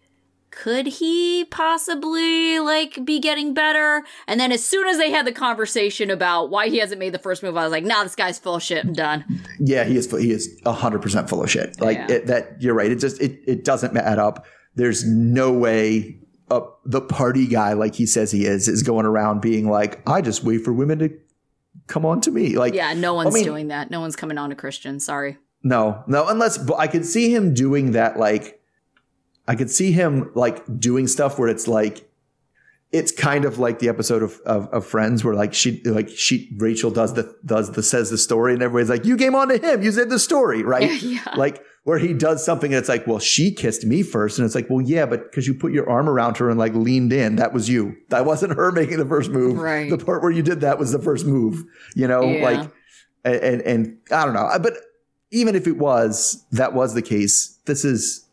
[0.51, 4.03] could he possibly like be getting better?
[4.27, 7.19] And then as soon as they had the conversation about why he hasn't made the
[7.19, 8.83] first move, I was like, nah, this guy's full of shit.
[8.85, 9.25] I'm done.
[9.59, 10.07] Yeah, he is.
[10.07, 11.79] Full, He is hundred percent full of shit.
[11.79, 12.11] Like Yeah.
[12.11, 12.61] it, that.
[12.61, 12.91] You're right.
[12.91, 14.45] It just it it doesn't add up.
[14.75, 16.19] There's no way.
[16.51, 20.21] Uh, the party guy, like he says he is, is going around being like, I
[20.21, 21.11] just wait for women to
[21.85, 22.57] come on to me.
[22.57, 23.91] Like, Yeah, no one's mean- doing that.
[23.91, 24.99] No one's coming on to Christian.
[24.99, 25.37] Sorry.
[25.61, 28.17] No, no, unless but I could see him doing that.
[28.17, 28.58] Like,
[29.49, 32.05] I could see him like doing stuff where it's like,
[32.91, 36.55] it's kind of like the episode of, of, of Friends where like she like she
[36.57, 39.57] Rachel does the does the says the story and everybody's like, you came on to
[39.57, 41.01] him, you said the story, right?
[41.15, 41.21] Yeah.
[41.35, 44.53] Like where he does something and it's like, well, she kissed me first, and it's
[44.55, 47.35] like, well, yeah, but because you put your arm around her and like leaned in,
[47.37, 47.95] that was you.
[48.09, 49.57] That wasn't her making the first move.
[49.57, 49.89] Right.
[49.89, 51.63] The part where you did that was the first move.
[51.95, 52.43] You know, Yeah.
[52.43, 52.71] like
[53.23, 54.73] and, and and I don't know, but
[55.31, 58.25] even if it was that was the case, this is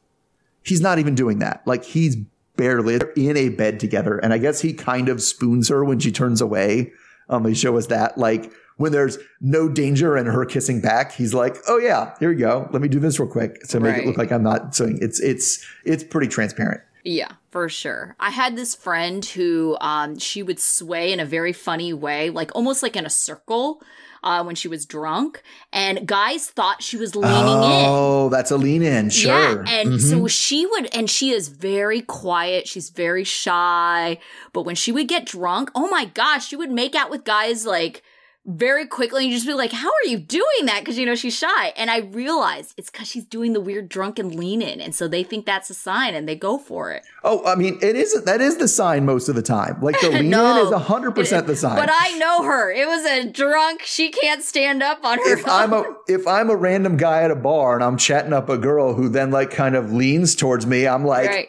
[0.67, 1.63] he's not even doing that.
[1.67, 2.17] Like he's
[2.57, 6.11] barely in a bed together, and I guess he kind of spoons her when she
[6.13, 6.93] turns away.
[7.29, 11.33] Um, they show us that like when there's no danger and her kissing back, he's
[11.33, 12.69] like, "Oh yeah, here you go.
[12.73, 15.21] Let me do this real quick to make it look like I'm not." So it's
[15.21, 16.83] it's it's pretty transparent.
[17.05, 18.17] Yeah, for sure.
[18.19, 22.55] I had this friend who um she would sway in a very funny way, like
[22.55, 23.83] almost like in a circle,
[24.27, 25.41] uh, when she was drunk,
[25.73, 27.87] and guys thought she was leaning in.
[27.89, 29.31] Oh, that's a lean in, sure.
[29.33, 30.01] Yeah, and Mhm.
[30.11, 32.67] so she would, and she is very quiet.
[32.67, 34.19] She's very shy.
[34.53, 37.65] But when she would get drunk, oh my gosh, she would make out with guys
[37.65, 38.03] like
[38.47, 39.25] very quickly.
[39.25, 41.69] And you just be like, "How are you doing that?" Because you know she's shy.
[41.77, 45.23] And I realized it's because she's doing the weird drunken lean in, and so they
[45.23, 47.03] think that's a sign, and they go for it.
[47.25, 49.79] oh, I mean, it is that is the sign most of the time.
[49.83, 50.61] Like the lean No.
[50.69, 51.77] in is hundred percent the sign.
[51.77, 52.73] But I know her.
[52.73, 53.83] It was a drunk.
[53.83, 55.33] She can't stand up on her.
[55.33, 58.49] if I'm a if I'm a random guy at a bar and I'm chatting up
[58.49, 61.49] a girl who then like kind of leans towards me, I'm like, right.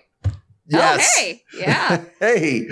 [0.68, 2.04] yes, Oh, hey, yeah.
[2.20, 2.68] hey,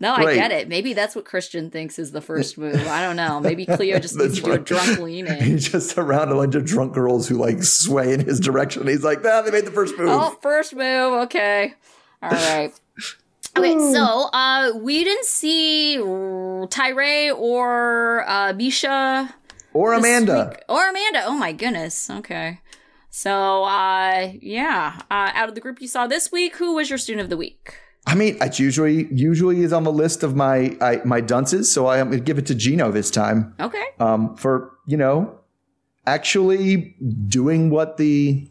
[0.00, 0.34] No, I Right.
[0.36, 0.68] get it.
[0.68, 2.86] Maybe that's what Christian thinks is the first move.
[2.86, 3.40] I don't know.
[3.40, 5.42] Maybe Cleo just needs to do a drunk- drunk lean in.
[5.42, 8.86] He's just around a bunch of drunk girls who like sway in his direction.
[8.86, 10.08] He's like, nah, they made the first move.
[10.10, 11.14] Oh, first move.
[11.24, 11.74] Okay.
[12.22, 12.72] All right.
[13.56, 19.34] Okay, so uh, we didn't see Tyray or uh, Misha
[19.72, 20.50] or Amanda.
[20.54, 20.64] week.
[20.68, 21.24] or Amanda.
[21.26, 22.08] Oh my goodness.
[22.10, 22.60] Okay.
[23.10, 26.98] So uh, yeah, uh, out of the group you saw this week, who was your
[26.98, 27.74] student of the week?
[28.08, 31.86] I mean, it's usually usually is on the list of my I, my dunces, so
[31.86, 33.84] I am going to give it to Gino this time Okay.
[34.00, 35.38] um, for you know
[36.06, 36.96] actually
[37.28, 38.48] doing what the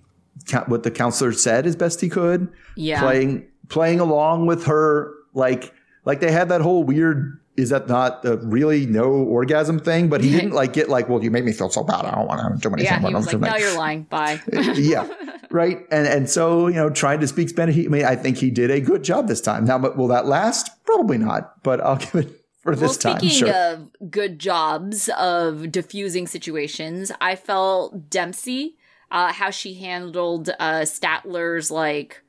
[0.68, 2.48] what the counselor said as best he could.
[2.76, 3.02] Yeah.
[3.02, 5.74] playing playing along with her like
[6.06, 10.08] like they had that whole weird is that not a really no orgasm thing?
[10.08, 12.06] But he didn't like get like well you made me feel so bad.
[12.06, 14.04] I don't want to do anything Yeah, he was like, "No, you're lying.
[14.10, 14.40] Bye."
[14.76, 15.08] yeah.
[15.50, 15.80] Right?
[15.92, 18.52] And and so you know trying to speak spanish he, i mean i think he
[18.52, 19.66] did a good job this time.
[19.66, 20.70] Now but will that last?
[20.86, 23.54] Probably not but i'll give it for Well, this time speaking sure.
[23.54, 28.76] of good jobs of diffusing situations, I felt Dempsey,
[29.10, 32.22] uh, how she handled uh, Statler's like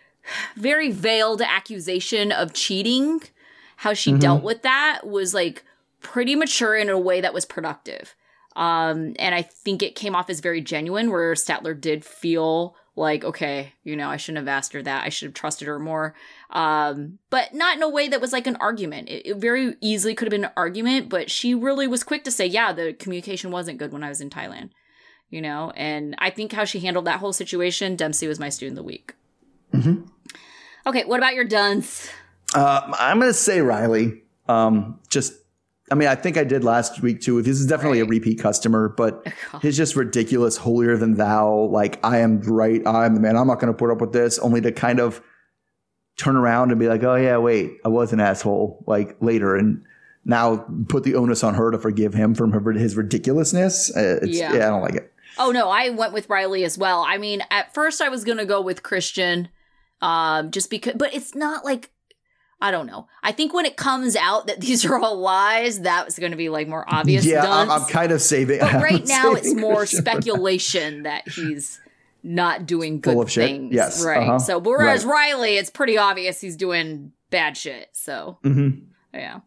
[0.56, 3.20] very veiled accusation of cheating,
[3.82, 4.20] how she Mhm.
[4.20, 5.64] dealt with that was like
[6.00, 8.14] pretty mature in a way that was productive.
[8.54, 13.24] Um, and I think it came off as very genuine, where Statler did feel like,
[13.24, 15.04] okay, you know, I shouldn't have asked her that.
[15.04, 16.14] I should have trusted her more.
[16.50, 19.08] Um, but not in a way that was like an argument.
[19.08, 22.30] It, it very easily could have been an argument, but she really was quick to
[22.30, 24.70] say, yeah, the communication wasn't good when I was in Thailand,
[25.28, 25.72] you know?
[25.74, 28.86] And I think how she handled that whole situation, Dempsey was my student of the
[28.86, 29.14] week.
[29.74, 30.06] Mhm.
[30.86, 32.10] Okay, what about your duns?
[32.54, 34.22] Uh, I'm going to say Riley.
[34.48, 35.32] Um, just,
[35.90, 37.40] I mean, I think I did last week too.
[37.42, 39.26] This is definitely a repeat customer, but
[39.62, 41.68] his just ridiculous, holier than thou.
[41.70, 42.86] Like, I am right.
[42.86, 43.36] I'm the man.
[43.36, 44.38] I'm not going to put up with this.
[44.38, 45.22] Only to kind of
[46.16, 48.84] turn around and be like, oh yeah, wait, I was an asshole.
[48.86, 49.82] Like later, and
[50.24, 53.96] now put the onus on her to forgive him from her, his ridiculousness.
[53.96, 54.52] Uh, it's, Yeah.
[54.52, 54.66] yeah.
[54.66, 55.12] I don't like it.
[55.38, 57.04] Oh no, I went with Riley as well.
[57.08, 59.48] I mean, at first I was gonna go with Christian,
[60.02, 61.90] um, just because, but it's not like
[62.62, 63.08] I don't know.
[63.22, 66.48] I think when it comes out that these are all lies, that was gonna be
[66.48, 67.24] like more obvious.
[67.26, 67.70] yeah, I'm.
[67.70, 68.60] I'm kind of saving.
[68.60, 70.12] but I'm right now it's more Christian for that.
[70.22, 71.80] speculation that he's
[72.22, 73.48] not doing good Full of shit?
[73.48, 73.74] things.
[73.74, 74.22] Yes, right.
[74.28, 74.38] uh-huh.
[74.38, 75.32] So, whereas Right.
[75.32, 77.88] Riley, it's pretty obvious he's doing bad shit.
[77.92, 78.82] So Mhm.
[79.12, 79.40] yeah.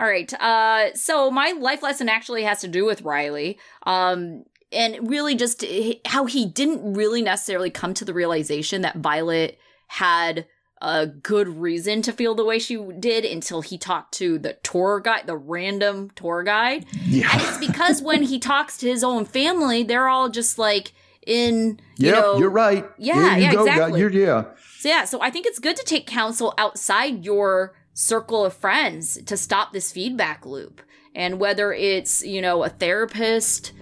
[0.00, 0.30] All right.
[0.34, 3.58] Uh, so my life lesson actually has to do with Riley.
[3.84, 5.64] Um, and really just
[6.04, 10.46] how he didn't really necessarily come to the realization that Violet had
[10.82, 15.00] a good reason to feel the way she did until he talked to the tour
[15.00, 16.84] guide, the random tour guide.
[17.06, 17.30] Yeah.
[17.32, 20.92] And it's because when he talks to his own family, they're all just like,
[21.26, 22.84] in you Yep, know you're right.
[22.98, 24.00] Yeah, you yeah, go, exactly.
[24.00, 24.44] You're, yeah.
[24.78, 29.20] So yeah, so I think it's good to take counsel outside your circle of friends
[29.24, 30.80] to stop this feedback loop.
[31.14, 33.72] And whether it's, you know, a therapist,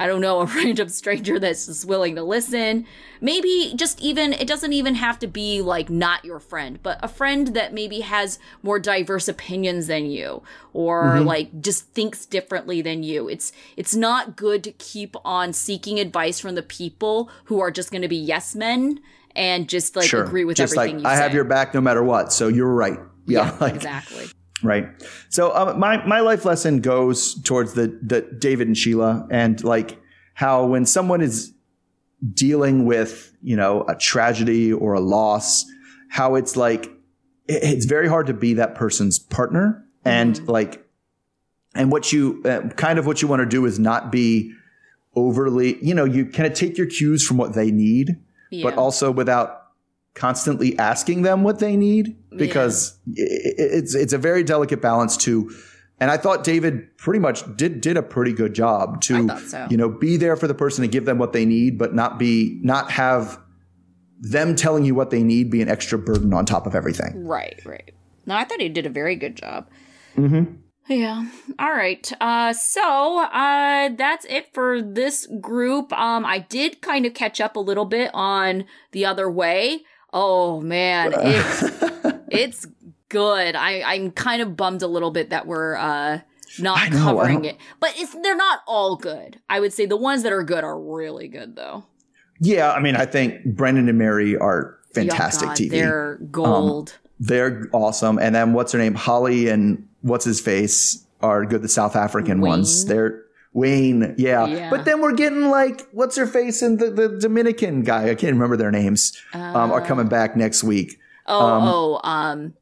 [0.00, 2.86] I don't know, a random stranger that's just willing to listen,
[3.20, 7.08] maybe just even it doesn't even have to be like not your friend, but a
[7.08, 10.42] friend that maybe has more diverse opinions than you
[10.72, 11.26] or mm-hmm.
[11.26, 13.28] like just thinks differently than you.
[13.28, 17.90] It's it's not good to keep on seeking advice from the people who are just
[17.90, 19.00] going to be yes men
[19.36, 20.24] and just like sure.
[20.24, 21.22] agree with Just everything like I say.
[21.24, 22.32] have your back no matter what.
[22.32, 22.98] So you're right.
[23.26, 24.26] Yeah, like exactly.
[24.62, 24.88] Right.
[25.28, 29.98] So um, my my life lesson goes towards the the David and Sheila and like
[30.34, 31.52] how when someone is
[32.34, 35.64] dealing with you know a tragedy or a loss,
[36.08, 36.86] how it's like
[37.48, 40.84] it- it's very hard to be that person's partner and like
[41.74, 44.52] and what you uh, kind of what you want to do is not be
[45.16, 48.16] overly you know you kind of take your cues from what they need
[48.50, 48.62] Yeah.
[48.64, 49.62] but also without
[50.14, 55.50] constantly asking them what they need because i- it's it's a very delicate balance to
[56.02, 59.66] and I thought David pretty much did did a pretty good job to so.
[59.70, 62.18] you know be there for the person and give them what they need but not
[62.18, 63.38] be not have
[64.20, 67.24] them telling you what they need be an extra burden on top of everything.
[67.26, 67.90] Right, right.
[68.26, 69.66] No, I thought he did a very good job.
[70.14, 70.56] Mm-hmm.
[70.92, 71.24] Yeah.
[71.58, 72.12] All right.
[72.20, 75.90] Uh, so uh, that's it for this group.
[75.94, 79.84] Um, I did kind of catch up a little bit on the other way.
[80.12, 81.62] Oh man, it's
[82.30, 82.66] it's
[83.08, 83.56] good.
[83.56, 86.20] I I'm kind of bummed a little bit that we're uh
[86.58, 89.40] not know, covering it, but it's they're not all good.
[89.48, 91.84] I would say the ones that are good are really good though.
[92.40, 95.70] Yeah, I mean I think Brandan and Mary are fantastic God, TV.
[95.70, 96.98] They're gold.
[97.18, 98.18] They're awesome.
[98.18, 98.94] And then what's her name?
[98.94, 101.62] Holly and what's his face are good.
[101.62, 102.86] The South African ones.
[102.86, 104.14] They're Wayne.
[104.16, 104.46] Yeah.
[104.46, 104.70] Yeah.
[104.70, 108.04] But then we're getting like what's her face and the, the Dominican guy.
[108.10, 109.20] I can't remember their names.
[109.34, 110.98] um, are coming back next week.
[111.30, 112.54] Oh, oh, um,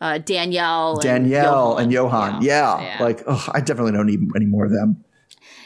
[0.00, 2.42] uh, Danielle, and Danielle and Yohan.
[2.42, 2.80] Yeah.
[2.80, 2.96] yeah.
[3.02, 5.04] Like, oh, I definitely don't need any more of them.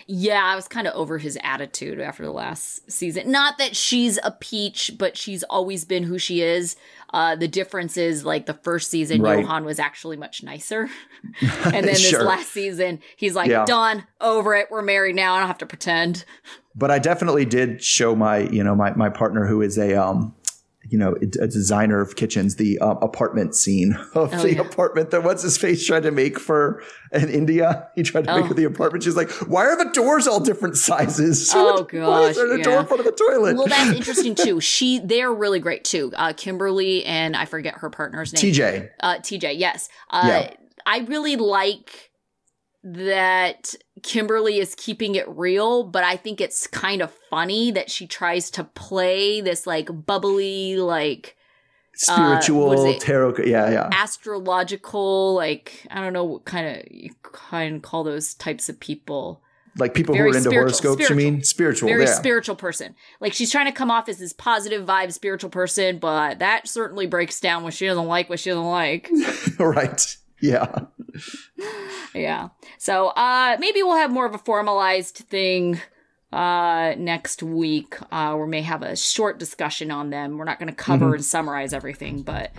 [0.07, 3.31] Yeah, I was kind of over his attitude after the last season.
[3.31, 6.77] Not that she's a peach, but she's always been who she is.
[7.15, 9.45] Uh, the difference is like the first season, Right.
[9.47, 10.91] Yohan was actually much nicer,
[11.41, 12.25] and then this Sure.
[12.25, 13.65] last season, he's like, Yeah.
[13.65, 14.67] "Done, over it.
[14.71, 15.35] We're married now.
[15.35, 16.25] I don't have to pretend."
[16.75, 20.35] But I definitely did show my, you know, my, my partner who is a, um,
[20.89, 24.61] you know, a designer of kitchens, the um, apartment scene of the Oh, yeah.
[24.61, 26.82] apartment that what's his face tried to make for
[27.12, 27.89] in India.
[27.95, 28.37] He tried to Oh.
[28.39, 29.05] make for the apartment.
[29.05, 31.53] She's like, why are the doors all different sizes?
[31.57, 33.57] Oh, Why is there a gosh, door in front of the toilet?
[33.57, 34.61] Well, that's interesting too.
[34.74, 36.12] She, they're really great too.
[36.16, 38.53] Uh, Kimberly and I forget her partner's name.
[38.53, 38.91] TJ.
[39.01, 39.89] Uh, TJ, yes.
[40.11, 40.55] Uh, Yeah.
[40.87, 42.11] I really like
[42.85, 48.07] that Kimberly is keeping it real, but I think it's kind of funny that she
[48.07, 51.37] tries to play this like bubbly, like
[51.97, 53.01] Spiritual Uh, is it?
[53.01, 53.37] tarot.
[53.45, 53.89] Yeah, yeah.
[53.93, 58.78] astrological, like I don't know what kind of you kind of call those types of
[58.80, 59.41] people.
[59.76, 61.43] Like people Very who are into spiritual, horoscopes, you mean?
[61.43, 61.89] Spiritual.
[61.89, 62.14] Very yeah.
[62.14, 62.95] spiritual person.
[63.20, 67.07] Like she's trying to come off as this positive vibe spiritual person, but that certainly
[67.07, 69.11] breaks down when she doesn't like what she doesn't like.
[69.59, 70.16] right.
[70.41, 70.80] Yeah.
[72.14, 72.49] Yeah.
[72.78, 75.80] So uh maybe we'll have more of a formalized thing
[76.32, 77.97] uh next week.
[78.12, 80.37] Uh we may have a short discussion on them.
[80.39, 82.51] We're not gonna cover and summarize everything, but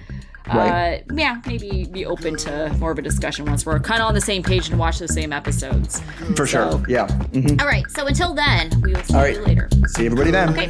[0.50, 1.04] uh Right.
[1.14, 4.22] yeah, maybe be open to more of a discussion once we're kind of on the
[4.22, 6.02] same page and watch the same episodes.
[6.36, 6.72] For sure.
[6.72, 7.08] So- Yeah.
[7.08, 7.60] Mhm.
[7.62, 9.70] All right, so until then, we will see All you later.
[9.88, 10.50] See everybody then.
[10.50, 10.68] Okay,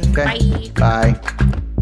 [0.74, 1.14] Bye.
[1.14, 1.72] Bye.